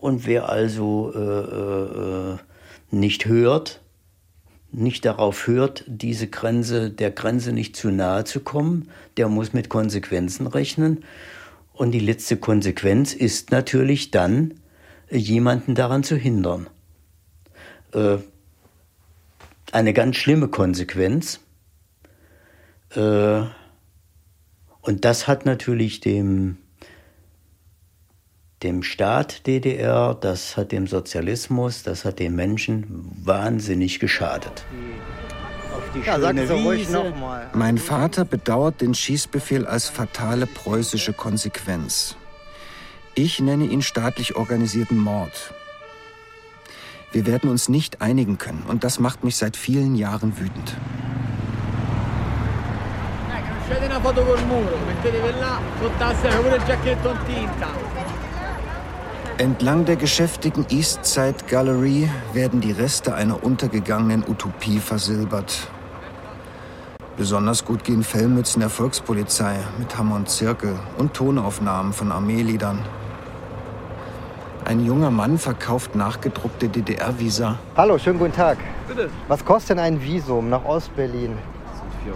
und 0.00 0.26
wer 0.26 0.48
also 0.48 1.12
äh, 1.14 2.34
äh, 2.34 2.38
nicht 2.90 3.26
hört, 3.26 3.80
nicht 4.72 5.04
darauf 5.04 5.46
hört, 5.46 5.84
diese 5.86 6.28
Grenze, 6.28 6.90
der 6.90 7.10
Grenze 7.10 7.52
nicht 7.52 7.76
zu 7.76 7.90
nahe 7.90 8.24
zu 8.24 8.40
kommen, 8.40 8.88
der 9.16 9.28
muss 9.28 9.52
mit 9.52 9.68
Konsequenzen 9.68 10.46
rechnen. 10.46 11.04
Und 11.72 11.92
die 11.92 12.00
letzte 12.00 12.36
Konsequenz 12.36 13.12
ist 13.14 13.50
natürlich 13.50 14.10
dann, 14.10 14.54
jemanden 15.10 15.74
daran 15.74 16.04
zu 16.04 16.16
hindern. 16.16 16.68
Äh, 17.92 18.18
eine 19.72 19.92
ganz 19.92 20.16
schlimme 20.16 20.48
Konsequenz. 20.48 21.40
Äh, 22.94 23.42
und 24.82 25.04
das 25.04 25.26
hat 25.26 25.46
natürlich 25.46 26.00
dem 26.00 26.58
dem 28.62 28.82
Staat 28.82 29.46
DDR, 29.46 30.14
das 30.14 30.56
hat 30.56 30.72
dem 30.72 30.86
Sozialismus, 30.86 31.82
das 31.82 32.04
hat 32.04 32.18
den 32.18 32.34
Menschen 32.34 32.84
wahnsinnig 33.24 34.00
geschadet. 34.00 34.64
Ja, 36.04 36.20
sag 36.20 36.36
es 36.36 36.50
ruhig 36.50 36.88
nochmal. 36.90 37.48
Mein 37.54 37.78
Vater 37.78 38.24
bedauert 38.24 38.80
den 38.80 38.94
Schießbefehl 38.94 39.66
als 39.66 39.88
fatale 39.88 40.46
preußische 40.46 41.12
Konsequenz. 41.12 42.16
Ich 43.14 43.40
nenne 43.40 43.64
ihn 43.64 43.82
staatlich 43.82 44.36
organisierten 44.36 44.98
Mord. 44.98 45.52
Wir 47.12 47.26
werden 47.26 47.50
uns 47.50 47.68
nicht 47.68 48.02
einigen 48.02 48.38
können 48.38 48.64
und 48.68 48.84
das 48.84 49.00
macht 49.00 49.24
mich 49.24 49.36
seit 49.36 49.56
vielen 49.56 49.96
Jahren 49.96 50.38
wütend. 50.38 50.76
Una 53.90 54.00
foto 54.00 54.22
col 54.22 54.40
muro, 54.46 54.78
mettetevi 54.86 55.32
là, 55.40 55.58
sotto 55.80 56.42
pure 56.42 56.56
il 56.56 56.64
giacchetto 56.64 57.10
in 57.10 57.18
tinta. 57.26 57.89
Entlang 59.40 59.86
der 59.86 59.96
geschäftigen 59.96 60.66
Eastside 60.68 61.46
Gallery 61.48 62.10
werden 62.34 62.60
die 62.60 62.72
Reste 62.72 63.14
einer 63.14 63.42
untergegangenen 63.42 64.22
Utopie 64.28 64.80
versilbert. 64.80 65.66
Besonders 67.16 67.64
gut 67.64 67.82
gehen 67.82 68.02
Fellmützen 68.02 68.60
der 68.60 68.68
Volkspolizei 68.68 69.56
mit 69.78 69.96
Hammer 69.96 70.16
und 70.16 70.28
Zirkel 70.28 70.78
und 70.98 71.14
Tonaufnahmen 71.14 71.94
von 71.94 72.12
Armeeliedern. 72.12 72.80
Ein 74.66 74.84
junger 74.84 75.10
Mann 75.10 75.38
verkauft 75.38 75.94
nachgedruckte 75.94 76.68
DDR-Visa. 76.68 77.58
Hallo, 77.78 77.96
schönen 77.96 78.18
guten 78.18 78.34
Tag. 78.34 78.58
Bitte. 78.88 79.08
Was 79.28 79.42
kostet 79.42 79.70
denn 79.70 79.78
ein 79.78 80.02
Visum 80.02 80.50
nach 80.50 80.66
Ostberlin? 80.66 81.32
Das 81.70 81.78
sind 81.78 82.14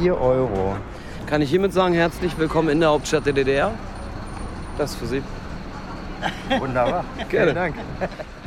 4 0.00 0.16
Euro. 0.16 0.48
4 0.48 0.58
Euro. 0.62 0.76
Kann 1.26 1.42
ich 1.42 1.50
hiermit 1.50 1.74
sagen, 1.74 1.92
herzlich 1.92 2.38
willkommen 2.38 2.70
in 2.70 2.80
der 2.80 2.88
Hauptstadt 2.88 3.26
der 3.26 3.34
DDR? 3.34 3.72
Das 4.78 4.94
für 4.94 5.06
Sie. 5.06 5.22
Wunderbar. 6.58 7.04
Gerne. 7.28 7.52
Vielen 7.52 7.54
Dank. 7.54 7.74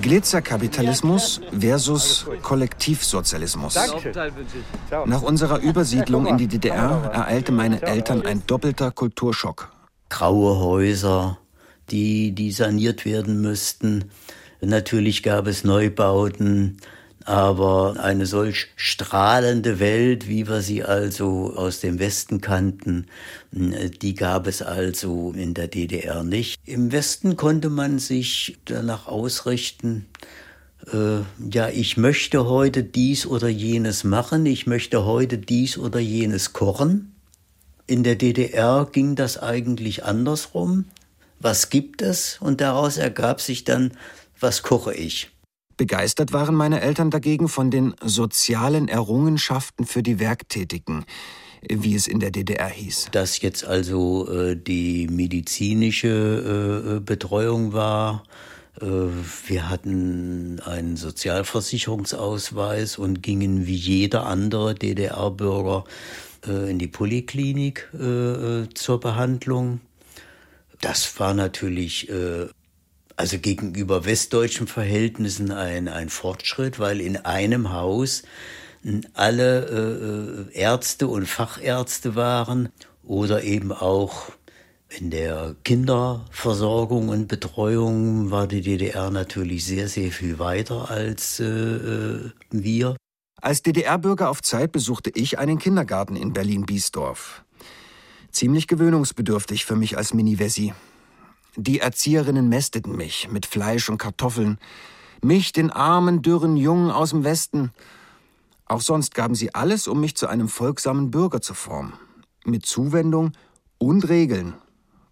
Glitzerkapitalismus 0.02 1.42
versus 1.58 2.26
Kollektivsozialismus. 2.42 3.76
Ich. 3.76 4.16
Nach 5.06 5.22
unserer 5.22 5.60
Übersiedlung 5.60 6.26
in 6.26 6.38
die 6.38 6.48
DDR 6.48 7.12
ereilte 7.14 7.52
meine 7.52 7.82
Eltern 7.82 8.26
ein 8.26 8.44
doppelter 8.48 8.92
Kulturschock. 8.92 9.72
Graue 10.10 10.60
Häuser, 10.60 11.38
die, 11.92 12.32
die 12.32 12.52
saniert 12.52 13.06
werden 13.06 13.42
müssten. 13.42 14.06
Natürlich 14.62 15.24
gab 15.24 15.48
es 15.48 15.64
Neubauten, 15.64 16.78
aber 17.30 17.98
eine 18.00 18.26
solch 18.26 18.70
strahlende 18.76 19.80
Welt, 19.80 20.28
wie 20.28 20.48
wir 20.48 20.62
sie 20.62 20.84
also 20.84 21.54
aus 21.56 21.80
dem 21.80 22.00
Westen 22.00 22.42
kannten, 22.42 23.06
die 23.52 24.16
gab 24.16 24.48
es 24.48 24.64
also 24.64 25.32
in 25.36 25.54
der 25.54 25.68
DDR 25.68 26.24
nicht. 26.24 26.60
Im 26.66 26.92
Westen 26.92 27.38
konnte 27.38 27.70
man 27.70 28.00
sich 28.00 28.58
danach 28.66 29.06
ausrichten, 29.06 30.08
äh, 30.92 31.20
ja, 31.52 31.70
ich 31.70 31.98
möchte 31.98 32.48
heute 32.48 32.84
dies 32.84 33.28
oder 33.28 33.48
jenes 33.48 34.04
machen, 34.04 34.48
ich 34.48 34.66
möchte 34.66 35.06
heute 35.06 35.38
dies 35.38 35.78
oder 35.78 36.00
jenes 36.00 36.54
kochen. 36.54 37.14
In 37.86 38.02
der 38.02 38.16
DDR 38.16 38.90
ging 38.92 39.16
das 39.16 39.38
eigentlich 39.38 40.04
andersrum. 40.04 40.86
Was 41.40 41.70
gibt 41.70 42.02
es? 42.02 42.40
Und 42.40 42.60
daraus 42.60 42.98
ergab 42.98 43.40
sich 43.40 43.66
dann, 43.66 43.92
was 44.40 44.64
koche 44.64 44.96
ich? 44.96 45.30
Begeistert 45.80 46.34
waren 46.34 46.56
meine 46.56 46.82
Eltern 46.82 47.10
dagegen 47.10 47.48
von 47.48 47.72
den 47.72 47.96
sozialen 48.04 48.90
Errungenschaften 48.90 49.86
für 49.86 50.04
die 50.04 50.20
Werktätigen, 50.20 51.06
wie 51.62 51.96
es 51.96 52.06
in 52.06 52.20
der 52.20 52.32
DDR 52.32 52.68
hieß. 52.68 53.08
Dass 53.14 53.40
jetzt 53.40 53.64
also 53.64 54.30
äh, 54.30 54.58
die 54.58 55.08
medizinische 55.08 56.98
äh, 56.98 57.00
Betreuung 57.00 57.72
war. 57.72 58.26
Äh, 58.82 58.88
wir 59.48 59.70
hatten 59.70 60.60
einen 60.66 60.98
Sozialversicherungsausweis 60.98 62.98
und 62.98 63.24
gingen 63.24 63.66
wie 63.66 63.78
jeder 63.78 64.26
andere 64.26 64.76
DDR-Bürger 64.76 65.86
äh, 66.46 66.70
in 66.70 66.78
die 66.78 66.90
Poliklinik 66.90 67.88
äh, 67.94 68.68
zur 68.74 69.00
Behandlung. 69.00 69.80
Das 70.82 71.22
war 71.22 71.34
natürlich 71.34 72.10
also 73.20 73.38
gegenüber 73.38 74.06
westdeutschen 74.06 74.66
Verhältnissen 74.66 75.52
ein, 75.52 75.90
ein 75.90 76.08
Fortschritt, 76.08 76.80
weil 76.80 77.02
in 77.02 77.18
einem 77.18 77.74
Haus 77.74 78.24
alle 79.14 80.48
äh, 80.54 80.58
Ärzte 80.58 81.06
und 81.08 81.26
Fachärzte 81.28 82.16
waren 82.16 82.70
oder 83.04 83.44
eben 83.44 83.74
auch 83.74 84.32
in 84.88 85.12
der 85.12 85.58
Kinderversorgung 85.66 87.10
und 87.10 87.28
Betreuung 87.28 88.32
war 88.32 88.48
die 88.48 88.62
DDR 88.62 89.12
natürlich 89.12 89.66
sehr, 89.66 89.90
sehr 89.90 90.12
viel 90.12 90.40
weiter 90.40 90.90
als 90.90 91.42
äh, 91.42 92.20
wir. 92.52 92.96
Als 93.42 93.64
DDR-Bürger 93.64 94.30
auf 94.30 94.42
Zeit 94.42 94.72
besuchte 94.72 95.12
ich 95.14 95.38
einen 95.38 95.60
Kindergarten 95.60 96.16
in 96.16 96.32
Berlin-Biesdorf. 96.32 97.44
Ziemlich 98.32 98.68
gewöhnungsbedürftig 98.68 99.66
für 99.66 99.76
mich 99.76 99.98
als 99.98 100.14
Mini-Wessi. 100.14 100.74
Die 101.56 101.80
Erzieherinnen 101.80 102.48
mästeten 102.50 102.96
mich 102.96 103.30
mit 103.32 103.46
Fleisch 103.46 103.90
und 103.90 103.98
Kartoffeln. 103.98 104.60
Mich, 105.22 105.52
den 105.52 105.72
armen, 105.72 106.22
dürren 106.22 106.56
Jungen 106.56 106.92
aus 106.92 107.10
dem 107.10 107.24
Westen. 107.24 107.72
Auch 108.66 108.82
sonst 108.82 109.16
gaben 109.16 109.36
sie 109.36 109.54
alles, 109.54 109.88
um 109.88 110.00
mich 110.00 110.16
zu 110.16 110.28
einem 110.28 110.48
folgsamen 110.48 111.12
Bürger 111.12 111.42
zu 111.42 111.54
formen. 111.54 111.94
Mit 112.46 112.66
Zuwendung 112.66 113.34
und 113.78 114.08
Regeln. 114.08 114.54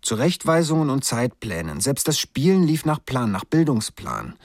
Zurechtweisungen 0.01 0.89
und 0.89 1.03
Zeitplänen. 1.03 1.81
Selbst 1.81 2.07
das 2.07 2.19
Spielen 2.19 2.63
lief 2.63 2.85
nach 2.85 3.03
Plan, 3.03 3.31
nach 3.31 3.43
Bildungsplan. 3.43 4.35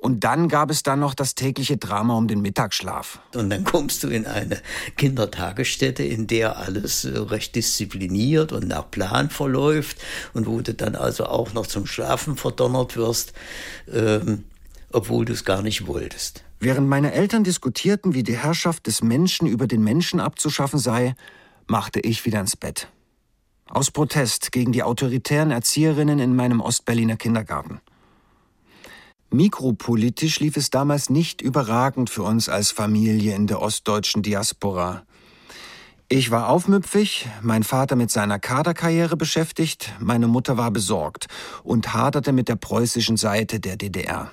Und 0.00 0.24
dann 0.24 0.48
gab 0.48 0.70
es 0.70 0.82
dann 0.82 0.98
noch 0.98 1.12
das 1.12 1.34
tägliche 1.34 1.76
Drama 1.76 2.16
um 2.16 2.26
den 2.26 2.40
Mittagsschlaf. 2.40 3.20
Und 3.34 3.50
dann 3.50 3.64
kommst 3.64 4.02
du 4.02 4.08
in 4.08 4.26
eine 4.26 4.58
Kindertagesstätte, 4.96 6.02
in 6.02 6.26
der 6.26 6.56
alles 6.56 7.04
äh, 7.04 7.18
recht 7.18 7.54
diszipliniert 7.54 8.52
und 8.52 8.66
nach 8.66 8.90
Plan 8.90 9.28
verläuft 9.28 9.98
und 10.32 10.46
wo 10.46 10.62
du 10.62 10.72
dann 10.72 10.96
also 10.96 11.26
auch 11.26 11.52
noch 11.52 11.66
zum 11.66 11.86
Schlafen 11.86 12.36
verdonnert 12.36 12.96
wirst, 12.96 13.34
ähm, 13.92 14.44
obwohl 14.90 15.26
du 15.26 15.34
es 15.34 15.44
gar 15.44 15.60
nicht 15.60 15.86
wolltest. 15.86 16.44
Während 16.60 16.88
meine 16.88 17.12
Eltern 17.12 17.44
diskutierten, 17.44 18.14
wie 18.14 18.22
die 18.22 18.38
Herrschaft 18.38 18.86
des 18.86 19.02
Menschen 19.02 19.46
über 19.46 19.66
den 19.66 19.82
Menschen 19.84 20.18
abzuschaffen 20.18 20.78
sei, 20.78 21.14
machte 21.66 22.00
ich 22.00 22.24
wieder 22.24 22.40
ins 22.40 22.56
Bett. 22.56 22.88
Aus 23.66 23.90
Protest 23.90 24.50
gegen 24.50 24.72
die 24.72 24.82
autoritären 24.82 25.50
Erzieherinnen 25.50 26.18
in 26.18 26.34
meinem 26.34 26.60
Ostberliner 26.60 27.16
Kindergarten. 27.16 27.80
Mikropolitisch 29.32 30.40
lief 30.40 30.56
es 30.56 30.70
damals 30.70 31.08
nicht 31.08 31.40
überragend 31.40 32.10
für 32.10 32.24
uns 32.24 32.48
als 32.48 32.72
Familie 32.72 33.36
in 33.36 33.46
der 33.46 33.62
ostdeutschen 33.62 34.22
Diaspora. 34.22 35.04
Ich 36.08 36.32
war 36.32 36.48
aufmüpfig, 36.48 37.28
mein 37.40 37.62
Vater 37.62 37.94
mit 37.94 38.10
seiner 38.10 38.40
Kaderkarriere 38.40 39.16
beschäftigt, 39.16 39.92
meine 40.00 40.26
Mutter 40.26 40.56
war 40.56 40.72
besorgt 40.72 41.28
und 41.62 41.94
haderte 41.94 42.32
mit 42.32 42.48
der 42.48 42.56
preußischen 42.56 43.16
Seite 43.16 43.60
der 43.60 43.76
DDR. 43.76 44.32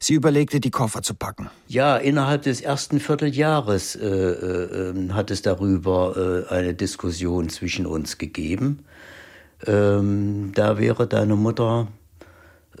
Sie 0.00 0.14
überlegte, 0.14 0.58
die 0.58 0.72
Koffer 0.72 1.02
zu 1.02 1.14
packen. 1.14 1.50
Ja, 1.68 1.96
innerhalb 1.96 2.42
des 2.42 2.60
ersten 2.60 2.98
Vierteljahres 2.98 3.94
äh, 3.94 4.04
äh, 4.04 4.90
ähm, 4.90 5.14
hat 5.14 5.30
es 5.30 5.42
darüber 5.42 6.46
äh, 6.50 6.52
eine 6.52 6.74
Diskussion 6.74 7.48
zwischen 7.48 7.86
uns 7.86 8.18
gegeben. 8.18 8.84
Ähm, 9.66 10.52
da 10.54 10.78
wäre 10.78 11.06
deine 11.06 11.36
Mutter 11.36 11.86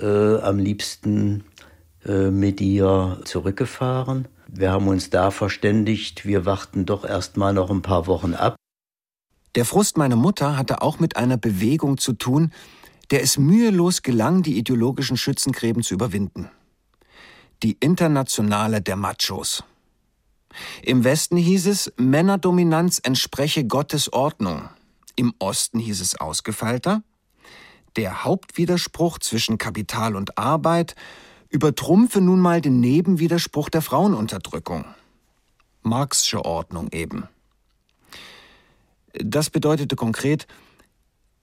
äh, 0.00 0.40
am 0.40 0.58
liebsten 0.58 1.44
äh, 2.04 2.30
mit 2.30 2.60
dir 2.60 3.20
zurückgefahren. 3.24 4.28
Wir 4.48 4.72
haben 4.72 4.88
uns 4.88 5.10
da 5.10 5.30
verständigt, 5.30 6.24
wir 6.24 6.46
warten 6.46 6.86
doch 6.86 7.04
erst 7.04 7.36
mal 7.36 7.52
noch 7.52 7.70
ein 7.70 7.82
paar 7.82 8.06
Wochen 8.06 8.34
ab. 8.34 8.56
Der 9.54 9.64
Frust 9.64 9.96
meiner 9.96 10.16
Mutter 10.16 10.56
hatte 10.56 10.82
auch 10.82 11.00
mit 11.00 11.16
einer 11.16 11.36
Bewegung 11.36 11.98
zu 11.98 12.12
tun, 12.12 12.52
der 13.10 13.22
es 13.22 13.38
mühelos 13.38 14.02
gelang, 14.02 14.42
die 14.42 14.58
ideologischen 14.58 15.16
Schützengräben 15.16 15.82
zu 15.82 15.94
überwinden. 15.94 16.50
Die 17.62 17.76
Internationale 17.80 18.80
der 18.80 18.96
Machos. 18.96 19.64
Im 20.82 21.04
Westen 21.04 21.36
hieß 21.36 21.66
es, 21.66 21.92
Männerdominanz 21.96 23.00
entspreche 23.02 23.66
Gottes 23.66 24.12
Ordnung. 24.12 24.68
Im 25.16 25.34
Osten 25.38 25.78
hieß 25.78 26.00
es 26.00 26.20
ausgefeilter. 26.20 27.02
Der 27.98 28.22
Hauptwiderspruch 28.22 29.18
zwischen 29.18 29.58
Kapital 29.58 30.14
und 30.14 30.38
Arbeit 30.38 30.94
übertrumpfe 31.48 32.20
nun 32.20 32.38
mal 32.38 32.60
den 32.60 32.78
Nebenwiderspruch 32.78 33.70
der 33.70 33.82
Frauenunterdrückung. 33.82 34.84
Marxische 35.82 36.44
Ordnung 36.44 36.90
eben. 36.92 37.28
Das 39.14 39.50
bedeutete 39.50 39.96
konkret, 39.96 40.46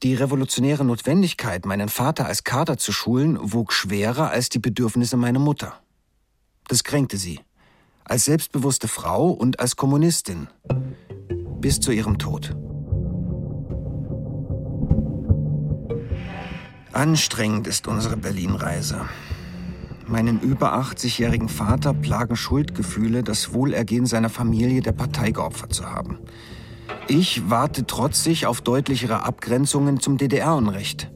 die 0.01 0.15
revolutionäre 0.15 0.85
Notwendigkeit, 0.85 1.65
meinen 1.65 1.89
Vater 1.89 2.25
als 2.25 2.45
Kader 2.45 2.77
zu 2.77 2.93
schulen, 2.93 3.37
wog 3.41 3.73
schwerer 3.73 4.29
als 4.29 4.47
die 4.47 4.59
Bedürfnisse 4.59 5.17
meiner 5.17 5.39
Mutter. 5.39 5.81
Das 6.69 6.85
kränkte 6.85 7.17
sie, 7.17 7.41
als 8.05 8.23
selbstbewusste 8.23 8.87
Frau 8.87 9.29
und 9.29 9.59
als 9.59 9.75
Kommunistin, 9.75 10.47
bis 11.59 11.81
zu 11.81 11.91
ihrem 11.91 12.17
Tod. 12.17 12.55
Anstrengend 16.95 17.67
ist 17.67 17.89
unsere 17.89 18.15
Berlin-Reise. 18.15 19.01
Meinen 20.07 20.39
über 20.39 20.79
80-jährigen 20.79 21.49
Vater 21.49 21.93
plagen 21.93 22.37
Schuldgefühle, 22.37 23.21
das 23.21 23.53
Wohlergehen 23.53 24.05
seiner 24.05 24.29
Familie 24.29 24.81
der 24.81 24.93
Partei 24.93 25.31
geopfert 25.31 25.73
zu 25.73 25.91
haben. 25.91 26.19
Ich 27.09 27.49
warte 27.49 27.85
trotzig 27.85 28.45
auf 28.45 28.61
deutlichere 28.61 29.23
Abgrenzungen 29.23 29.99
zum 29.99 30.17
DDR-Unrecht. 30.17 31.11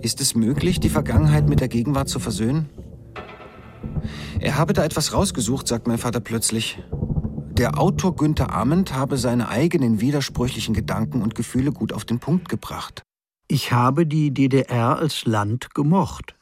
Ist 0.00 0.20
es 0.20 0.36
möglich, 0.36 0.78
die 0.78 0.90
Vergangenheit 0.90 1.48
mit 1.48 1.58
der 1.58 1.68
Gegenwart 1.68 2.08
zu 2.08 2.20
versöhnen? 2.20 2.68
Er 4.38 4.56
habe 4.56 4.74
da 4.74 4.84
etwas 4.84 5.12
rausgesucht, 5.12 5.66
sagt 5.66 5.88
mein 5.88 5.98
Vater 5.98 6.20
plötzlich. 6.20 6.80
Der 7.50 7.80
Autor 7.80 8.14
Günther 8.14 8.54
Amend 8.54 8.94
habe 8.94 9.16
seine 9.16 9.48
eigenen 9.48 10.00
widersprüchlichen 10.00 10.72
Gedanken 10.72 11.20
und 11.20 11.34
Gefühle 11.34 11.72
gut 11.72 11.92
auf 11.92 12.04
den 12.04 12.20
Punkt 12.20 12.48
gebracht. 12.48 13.02
Ich 13.52 13.72
habe 13.72 14.06
die 14.06 14.32
DDR 14.32 14.96
als 14.96 15.26
Land 15.26 15.74
gemocht. 15.74 16.36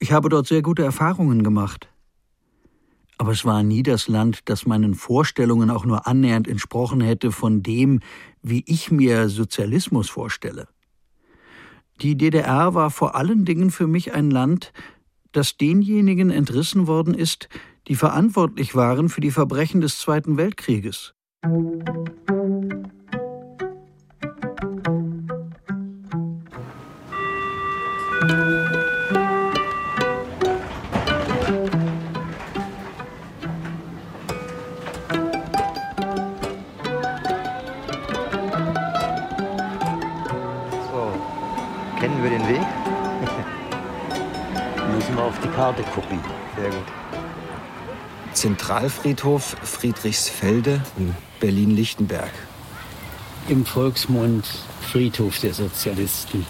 Ich 0.00 0.10
habe 0.10 0.28
dort 0.28 0.48
sehr 0.48 0.60
gute 0.60 0.82
Erfahrungen 0.82 1.44
gemacht. 1.44 1.88
Aber 3.16 3.30
es 3.30 3.44
war 3.44 3.62
nie 3.62 3.84
das 3.84 4.08
Land, 4.08 4.40
das 4.46 4.66
meinen 4.66 4.94
Vorstellungen 4.94 5.70
auch 5.70 5.84
nur 5.84 6.08
annähernd 6.08 6.48
entsprochen 6.48 7.00
hätte 7.00 7.30
von 7.30 7.62
dem, 7.62 8.00
wie 8.42 8.64
ich 8.66 8.90
mir 8.90 9.28
Sozialismus 9.28 10.10
vorstelle. 10.10 10.66
Die 12.00 12.16
DDR 12.16 12.74
war 12.74 12.90
vor 12.90 13.14
allen 13.14 13.44
Dingen 13.44 13.70
für 13.70 13.86
mich 13.86 14.12
ein 14.12 14.32
Land, 14.32 14.72
das 15.30 15.58
denjenigen 15.58 16.30
entrissen 16.30 16.88
worden 16.88 17.14
ist, 17.14 17.48
die 17.86 17.94
verantwortlich 17.94 18.74
waren 18.74 19.10
für 19.10 19.20
die 19.20 19.30
Verbrechen 19.30 19.80
des 19.80 20.00
Zweiten 20.00 20.36
Weltkrieges. 20.36 21.14
Karte 45.60 45.82
gucken. 45.82 46.18
Sehr 46.56 46.70
gut. 46.70 46.86
Zentralfriedhof 48.32 49.56
Friedrichsfelde, 49.62 50.80
Berlin-Lichtenberg. 51.38 52.30
Im 53.46 53.66
Volksmund 53.66 54.46
Friedhof 54.90 55.38
der 55.40 55.52
Sozialisten. 55.52 56.46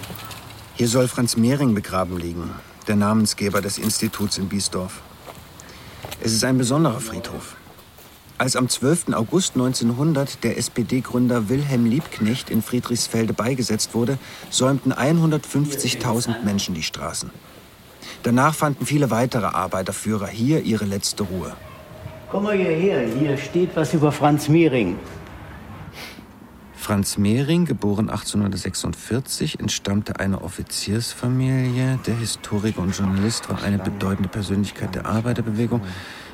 Hier 0.76 0.86
soll 0.86 1.08
Franz 1.08 1.36
Mehring 1.36 1.74
begraben 1.74 2.18
liegen, 2.18 2.50
der 2.86 2.94
Namensgeber 2.94 3.60
des 3.60 3.78
Instituts 3.78 4.38
in 4.38 4.48
Biesdorf. 4.48 5.00
Es 6.20 6.32
ist 6.32 6.44
ein 6.44 6.56
besonderer 6.56 7.00
Friedhof. 7.00 7.56
Als 8.38 8.54
am 8.54 8.68
12. 8.68 9.12
August 9.14 9.54
1900 9.56 10.44
der 10.44 10.56
SPD-Gründer 10.56 11.48
Wilhelm 11.48 11.84
Liebknecht 11.84 12.48
in 12.48 12.62
Friedrichsfelde 12.62 13.32
beigesetzt 13.32 13.92
wurde, 13.92 14.18
säumten 14.50 14.94
150.000 14.94 16.44
Menschen 16.44 16.76
die 16.76 16.84
Straßen. 16.84 17.32
Danach 18.22 18.54
fanden 18.54 18.86
viele 18.86 19.10
weitere 19.10 19.46
Arbeiterführer 19.46 20.28
hier 20.28 20.62
ihre 20.62 20.84
letzte 20.84 21.24
Ruhe. 21.24 21.52
Komm 22.30 22.44
mal 22.44 22.56
hierher, 22.56 23.06
hier 23.08 23.36
steht 23.36 23.70
was 23.74 23.92
über 23.94 24.12
Franz 24.12 24.48
Mehring. 24.48 24.98
Franz 26.90 27.18
Mehring, 27.18 27.66
geboren 27.66 28.08
1846, 28.08 29.60
entstammte 29.60 30.18
einer 30.18 30.42
Offiziersfamilie. 30.42 31.98
Der 32.06 32.16
Historiker 32.16 32.80
und 32.80 32.96
Journalist 32.96 33.48
war 33.50 33.62
eine 33.62 33.78
bedeutende 33.78 34.28
Persönlichkeit 34.28 34.94
der 34.94 35.06
Arbeiterbewegung. 35.06 35.82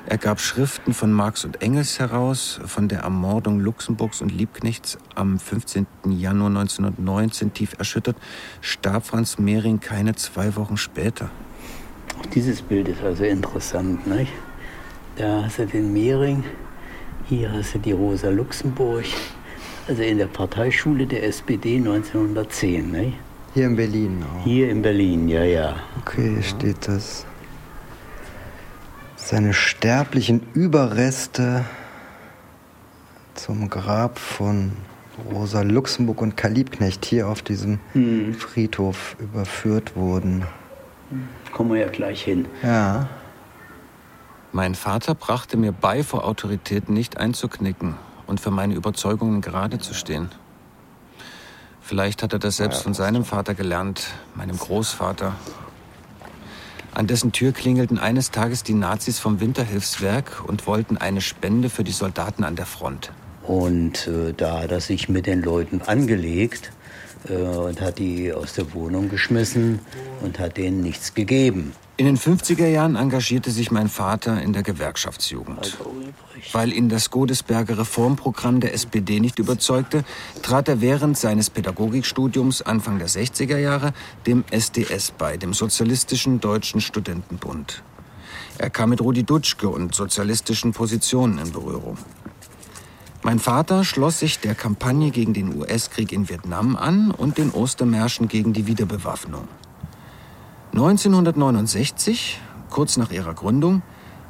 Er 0.06 0.18
gab 0.18 0.40
Schriften 0.40 0.94
von 0.94 1.12
Marx 1.12 1.44
und 1.44 1.62
Engels 1.62 1.98
heraus. 1.98 2.60
Von 2.64 2.88
der 2.88 3.00
Ermordung 3.00 3.58
Luxemburgs 3.58 4.20
und 4.22 4.30
Liebknechts 4.30 4.98
am 5.14 5.38
15. 5.38 5.86
Januar 6.04 6.48
1919 6.48 7.52
tief 7.52 7.74
erschüttert, 7.78 8.16
starb 8.60 9.04
Franz 9.04 9.38
Mehring 9.38 9.80
keine 9.80 10.14
zwei 10.14 10.54
Wochen 10.56 10.76
später. 10.76 11.28
Auch 12.18 12.26
dieses 12.26 12.62
Bild 12.62 12.88
ist 12.88 13.02
also 13.02 13.24
interessant. 13.24 14.06
Nicht? 14.06 14.32
Da 15.16 15.44
hast 15.44 15.58
du 15.58 15.66
den 15.66 15.92
Mehring, 15.92 16.44
hier 17.28 17.52
hast 17.52 17.74
du 17.74 17.78
die 17.78 17.92
Rosa 17.92 18.28
Luxemburg, 18.28 19.04
also 19.88 20.02
in 20.02 20.18
der 20.18 20.26
Parteischule 20.26 21.06
der 21.06 21.24
SPD 21.24 21.76
1910. 21.76 22.90
Nicht? 22.90 23.14
Hier 23.54 23.66
in 23.66 23.76
Berlin 23.76 24.22
auch. 24.22 24.44
Hier 24.44 24.70
in 24.70 24.82
Berlin, 24.82 25.28
ja, 25.28 25.42
ja. 25.42 25.76
Okay, 26.02 26.34
hier 26.34 26.42
steht 26.42 26.88
das. 26.88 27.24
Seine 29.16 29.54
sterblichen 29.54 30.42
Überreste 30.52 31.64
zum 33.34 33.68
Grab 33.70 34.18
von 34.18 34.72
Rosa 35.32 35.62
Luxemburg 35.62 36.20
und 36.20 36.36
Karl 36.36 36.52
Liebknecht 36.52 37.04
hier 37.04 37.28
auf 37.28 37.42
diesem 37.42 37.78
hm. 37.92 38.34
Friedhof 38.34 39.16
überführt 39.18 39.96
wurden. 39.96 40.44
Kommen 41.56 41.72
wir 41.72 41.80
ja 41.80 41.88
gleich 41.88 42.22
hin. 42.22 42.44
Ja. 42.62 43.08
Mein 44.52 44.74
Vater 44.74 45.14
brachte 45.14 45.56
mir 45.56 45.72
bei, 45.72 46.02
vor 46.02 46.26
Autoritäten 46.26 46.92
nicht 46.92 47.16
einzuknicken 47.16 47.94
und 48.26 48.40
für 48.40 48.50
meine 48.50 48.74
Überzeugungen 48.74 49.40
gerade 49.40 49.78
zu 49.78 49.94
stehen. 49.94 50.28
Vielleicht 51.80 52.22
hat 52.22 52.34
er 52.34 52.38
das 52.40 52.58
selbst 52.58 52.82
von 52.82 52.92
seinem 52.92 53.24
Vater 53.24 53.54
gelernt, 53.54 54.08
meinem 54.34 54.58
Großvater. 54.58 55.32
An 56.92 57.06
dessen 57.06 57.32
Tür 57.32 57.52
klingelten 57.52 57.98
eines 57.98 58.30
Tages 58.30 58.62
die 58.62 58.74
Nazis 58.74 59.18
vom 59.18 59.40
Winterhilfswerk 59.40 60.42
und 60.46 60.66
wollten 60.66 60.98
eine 60.98 61.22
Spende 61.22 61.70
für 61.70 61.84
die 61.84 61.92
Soldaten 61.92 62.44
an 62.44 62.56
der 62.56 62.66
Front. 62.66 63.12
Und 63.44 64.08
äh, 64.08 64.34
da 64.36 64.60
hat 64.60 64.72
er 64.72 64.82
sich 64.82 65.08
mit 65.08 65.24
den 65.24 65.40
Leuten 65.40 65.80
angelegt 65.80 66.70
äh, 67.30 67.32
und 67.32 67.80
hat 67.80 67.98
die 67.98 68.30
aus 68.34 68.52
der 68.52 68.74
Wohnung 68.74 69.08
geschmissen 69.08 69.78
und 70.22 70.38
hat 70.38 70.56
denen 70.56 70.82
nichts 70.82 71.14
gegeben. 71.14 71.72
In 71.98 72.04
den 72.04 72.18
50er 72.18 72.66
Jahren 72.66 72.94
engagierte 72.94 73.50
sich 73.50 73.70
mein 73.70 73.88
Vater 73.88 74.42
in 74.42 74.52
der 74.52 74.62
Gewerkschaftsjugend. 74.62 75.78
Weil 76.52 76.74
ihn 76.74 76.90
das 76.90 77.10
Godesberger 77.10 77.78
Reformprogramm 77.78 78.60
der 78.60 78.74
SPD 78.74 79.18
nicht 79.18 79.38
überzeugte, 79.38 80.04
trat 80.42 80.68
er 80.68 80.82
während 80.82 81.16
seines 81.16 81.48
Pädagogikstudiums 81.48 82.60
Anfang 82.60 82.98
der 82.98 83.08
60er 83.08 83.56
Jahre 83.56 83.94
dem 84.26 84.44
SDS 84.50 85.12
bei, 85.12 85.38
dem 85.38 85.54
Sozialistischen 85.54 86.38
Deutschen 86.40 86.82
Studentenbund. 86.82 87.82
Er 88.58 88.68
kam 88.68 88.90
mit 88.90 89.00
Rudi 89.00 89.24
Dutschke 89.24 89.68
und 89.68 89.94
sozialistischen 89.94 90.72
Positionen 90.72 91.38
in 91.38 91.52
Berührung. 91.52 91.96
Mein 93.22 93.38
Vater 93.38 93.84
schloss 93.84 94.18
sich 94.18 94.38
der 94.38 94.54
Kampagne 94.54 95.10
gegen 95.10 95.32
den 95.32 95.56
US-Krieg 95.56 96.12
in 96.12 96.28
Vietnam 96.28 96.76
an 96.76 97.10
und 97.10 97.38
den 97.38 97.50
Ostermärschen 97.50 98.28
gegen 98.28 98.52
die 98.52 98.66
Wiederbewaffnung. 98.66 99.48
1969, 100.76 102.38
kurz 102.68 102.98
nach 102.98 103.10
ihrer 103.10 103.32
Gründung, 103.32 103.80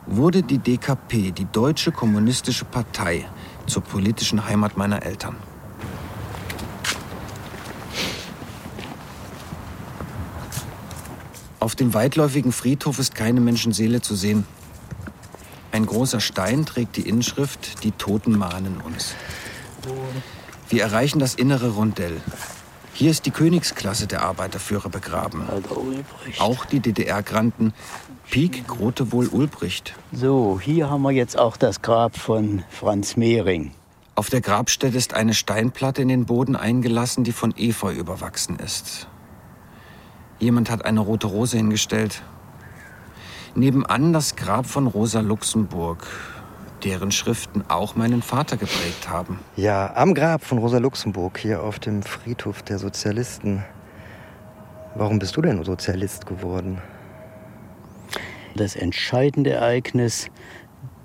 wurde 0.07 0.45
die 0.45 0.59
DKP, 0.59 1.33
die 1.33 1.47
Deutsche 1.47 1.91
Kommunistische 1.91 2.65
Partei, 2.65 3.29
zur 3.67 3.83
politischen 3.83 4.47
Heimat 4.47 4.77
meiner 4.77 5.03
Eltern. 5.03 5.35
Auf 11.59 11.75
dem 11.75 11.95
weitläufigen 11.95 12.53
Friedhof 12.53 13.01
ist 13.01 13.17
keine 13.17 13.41
Menschenseele 13.41 14.01
zu 14.01 14.15
sehen. 14.15 14.47
Ein 15.73 15.85
großer 15.85 16.21
Stein 16.21 16.65
trägt 16.65 16.97
die 16.97 17.09
Inschrift 17.09 17.83
Die 17.83 17.91
Toten 17.91 18.39
mahnen 18.39 18.81
uns. 18.85 19.17
Wir 20.69 20.85
erreichen 20.85 21.19
das 21.19 21.35
innere 21.35 21.71
Rondell. 21.71 22.21
Hier 22.97 23.11
ist 23.11 23.27
die 23.27 23.31
Königsklasse 23.31 24.07
der 24.07 24.23
Arbeiterführer 24.23 24.89
begraben. 24.89 25.43
Auch 26.39 26.65
die 26.65 26.81
DDR-Granden 26.81 27.75
Pieck, 28.31 28.67
Grote 28.67 29.13
wohl 29.13 29.29
Ulbricht. 29.29 29.95
So, 30.13 30.59
hier 30.59 30.89
haben 30.89 31.03
wir 31.03 31.11
jetzt 31.11 31.39
auch 31.39 31.59
das 31.59 31.83
Grab 31.83 32.17
von 32.17 32.65
Franz 32.71 33.19
Mehring. 33.19 33.73
Auf 34.15 34.31
der 34.31 34.41
Grabstätte 34.41 34.97
ist 34.97 35.13
eine 35.13 35.35
Steinplatte 35.35 36.01
in 36.01 36.09
den 36.09 36.25
Boden 36.25 36.57
eingelassen, 36.57 37.23
die 37.23 37.33
von 37.33 37.55
Efeu 37.59 37.93
überwachsen 37.93 38.59
ist. 38.59 39.09
Jemand 40.39 40.71
hat 40.71 40.87
eine 40.87 41.01
rote 41.01 41.27
Rose 41.27 41.59
hingestellt. 41.59 42.23
Nebenan 43.55 44.15
das 44.15 44.37
Grab 44.37 44.65
von 44.65 44.87
Rosa 44.87 45.21
Luxemburg, 45.21 46.07
deren 46.85 47.13
Schriften 47.13 47.65
auch 47.69 47.97
meinen 47.97 48.23
Vater 48.23 48.57
geprägt 48.57 49.09
haben. 49.09 49.41
Ja, 49.57 49.95
am 49.95 50.15
Grab 50.15 50.45
von 50.45 50.59
Rosa 50.59 50.79
Luxemburg, 50.79 51.39
hier 51.39 51.63
auf 51.63 51.79
dem 51.79 52.03
Friedhof 52.03 52.63
der 52.63 52.79
Sozialisten. 52.79 53.65
Warum 54.95 55.19
bist 55.19 55.37
du 55.37 55.43
denn 55.43 55.63
Sozialist 55.65 56.27
geworden? 56.27 56.81
Das 58.55 58.77
entscheidende 58.77 59.51
Ereignis 59.51 60.29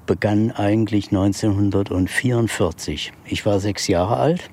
begann 0.05 0.51
eigentlich 0.51 1.07
1944. 1.07 3.11
Ich 3.25 3.45
war 3.45 3.59
sechs 3.59 3.87
Jahre 3.87 4.17
alt 4.17 4.49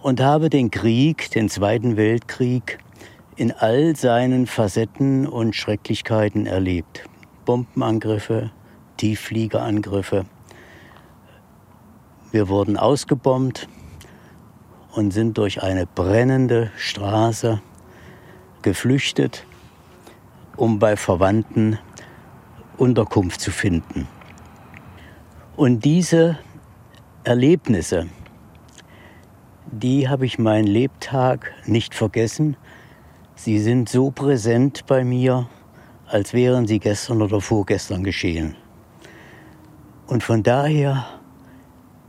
und 0.00 0.20
habe 0.20 0.50
den 0.50 0.70
Krieg, 0.70 1.30
den 1.30 1.48
Zweiten 1.48 1.96
Weltkrieg, 1.96 2.78
in 3.36 3.52
all 3.52 3.96
seinen 3.96 4.46
Facetten 4.46 5.26
und 5.26 5.54
Schrecklichkeiten 5.54 6.46
erlebt. 6.46 7.04
Bombenangriffe, 7.44 8.50
Tieffliegerangriffe. 8.98 10.26
Wir 12.30 12.48
wurden 12.48 12.76
ausgebombt 12.76 13.68
und 14.92 15.12
sind 15.12 15.38
durch 15.38 15.62
eine 15.62 15.86
brennende 15.86 16.70
Straße 16.76 17.62
geflüchtet, 18.60 19.46
um 20.56 20.78
bei 20.78 20.96
Verwandten 20.96 21.78
Unterkunft 22.76 23.40
zu 23.40 23.50
finden. 23.50 24.06
Und 25.56 25.84
diese 25.84 26.38
Erlebnisse, 27.24 28.08
die 29.66 30.08
habe 30.08 30.26
ich 30.26 30.38
meinen 30.38 30.66
Lebtag 30.66 31.52
nicht 31.66 31.94
vergessen. 31.94 32.56
Sie 33.34 33.58
sind 33.58 33.88
so 33.88 34.10
präsent 34.10 34.86
bei 34.86 35.04
mir, 35.04 35.48
als 36.06 36.32
wären 36.32 36.66
sie 36.66 36.78
gestern 36.78 37.22
oder 37.22 37.40
vorgestern 37.40 38.04
geschehen. 38.04 38.56
Und 40.08 40.22
von 40.22 40.42
daher 40.42 41.06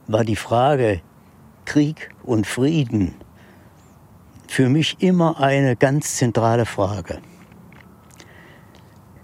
war 0.07 0.23
die 0.23 0.37
Frage 0.37 1.01
Krieg 1.65 2.09
und 2.23 2.47
Frieden 2.47 3.13
für 4.47 4.69
mich 4.69 5.03
immer 5.03 5.39
eine 5.39 5.75
ganz 5.75 6.15
zentrale 6.15 6.65
Frage. 6.65 7.19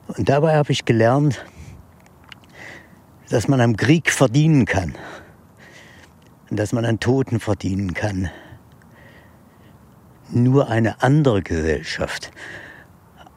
Und 0.07 0.28
dabei 0.28 0.55
habe 0.57 0.73
ich 0.73 0.84
gelernt, 0.84 1.43
dass 3.30 3.47
man 3.47 3.61
am 3.61 3.78
Krieg 3.78 4.11
verdienen 4.11 4.65
kann 4.65 4.93
und 6.49 6.59
dass 6.59 6.73
man 6.73 6.84
an 6.84 6.99
Toten 6.99 7.39
verdienen 7.39 7.93
kann. 7.93 8.30
Nur 10.30 10.69
eine 10.69 11.01
andere 11.01 11.41
Gesellschaft, 11.41 12.30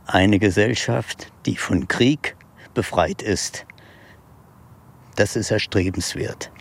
eine 0.05 0.41
Gesellschaft, 0.41 1.33
die 1.47 1.57
von 1.57 1.87
Krieg 1.87 2.37
befreit 2.75 3.23
ist, 3.23 3.68
das 5.19 5.35
ist 5.35 5.51
erstrebenswert. 5.51 6.53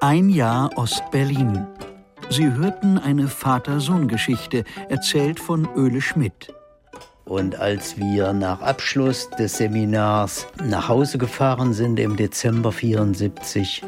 Ein 0.00 0.30
Jahr 0.30 0.70
Ostberlin. 0.76 1.66
Sie 2.30 2.50
hörten 2.50 2.98
eine 2.98 3.28
Vater-Sohn-Geschichte, 3.28 4.64
erzählt 4.88 5.38
von 5.38 5.68
Öle 5.76 6.00
Schmidt. 6.00 6.52
Und 7.32 7.58
als 7.58 7.96
wir 7.96 8.34
nach 8.34 8.60
Abschluss 8.60 9.30
des 9.30 9.56
Seminars 9.56 10.46
nach 10.62 10.90
Hause 10.90 11.16
gefahren 11.16 11.72
sind 11.72 11.98
im 11.98 12.14
Dezember 12.14 12.72
74, 12.72 13.82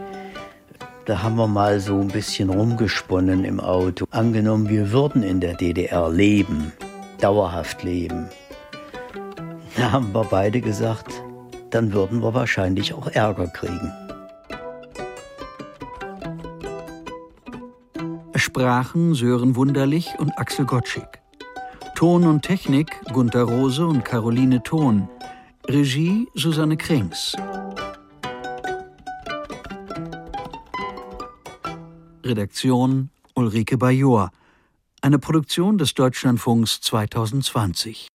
da 1.04 1.22
haben 1.22 1.36
wir 1.36 1.46
mal 1.46 1.78
so 1.78 2.00
ein 2.00 2.08
bisschen 2.08 2.48
rumgesponnen 2.48 3.44
im 3.44 3.60
Auto. 3.60 4.06
Angenommen, 4.12 4.70
wir 4.70 4.92
würden 4.92 5.22
in 5.22 5.40
der 5.40 5.52
DDR 5.52 6.08
leben, 6.08 6.72
dauerhaft 7.20 7.82
leben. 7.82 8.30
Da 9.76 9.92
haben 9.92 10.14
wir 10.14 10.24
beide 10.24 10.62
gesagt, 10.62 11.12
dann 11.68 11.92
würden 11.92 12.22
wir 12.22 12.32
wahrscheinlich 12.32 12.94
auch 12.94 13.08
Ärger 13.08 13.48
kriegen. 13.48 13.92
Sprachen 18.36 19.14
Sören 19.14 19.54
Wunderlich 19.54 20.14
und 20.18 20.32
Axel 20.38 20.64
Gottschick. 20.64 21.23
Ton 21.94 22.26
und 22.26 22.42
Technik 22.42 23.00
Gunther 23.12 23.44
Rose 23.44 23.86
und 23.86 24.04
Caroline 24.04 24.60
Thon. 24.62 25.08
Regie 25.68 26.26
Susanne 26.34 26.76
Krings. 26.76 27.36
Redaktion 32.24 33.10
Ulrike 33.34 33.78
Bajor. 33.78 34.30
Eine 35.02 35.20
Produktion 35.20 35.78
des 35.78 35.94
Deutschlandfunks 35.94 36.80
2020. 36.80 38.08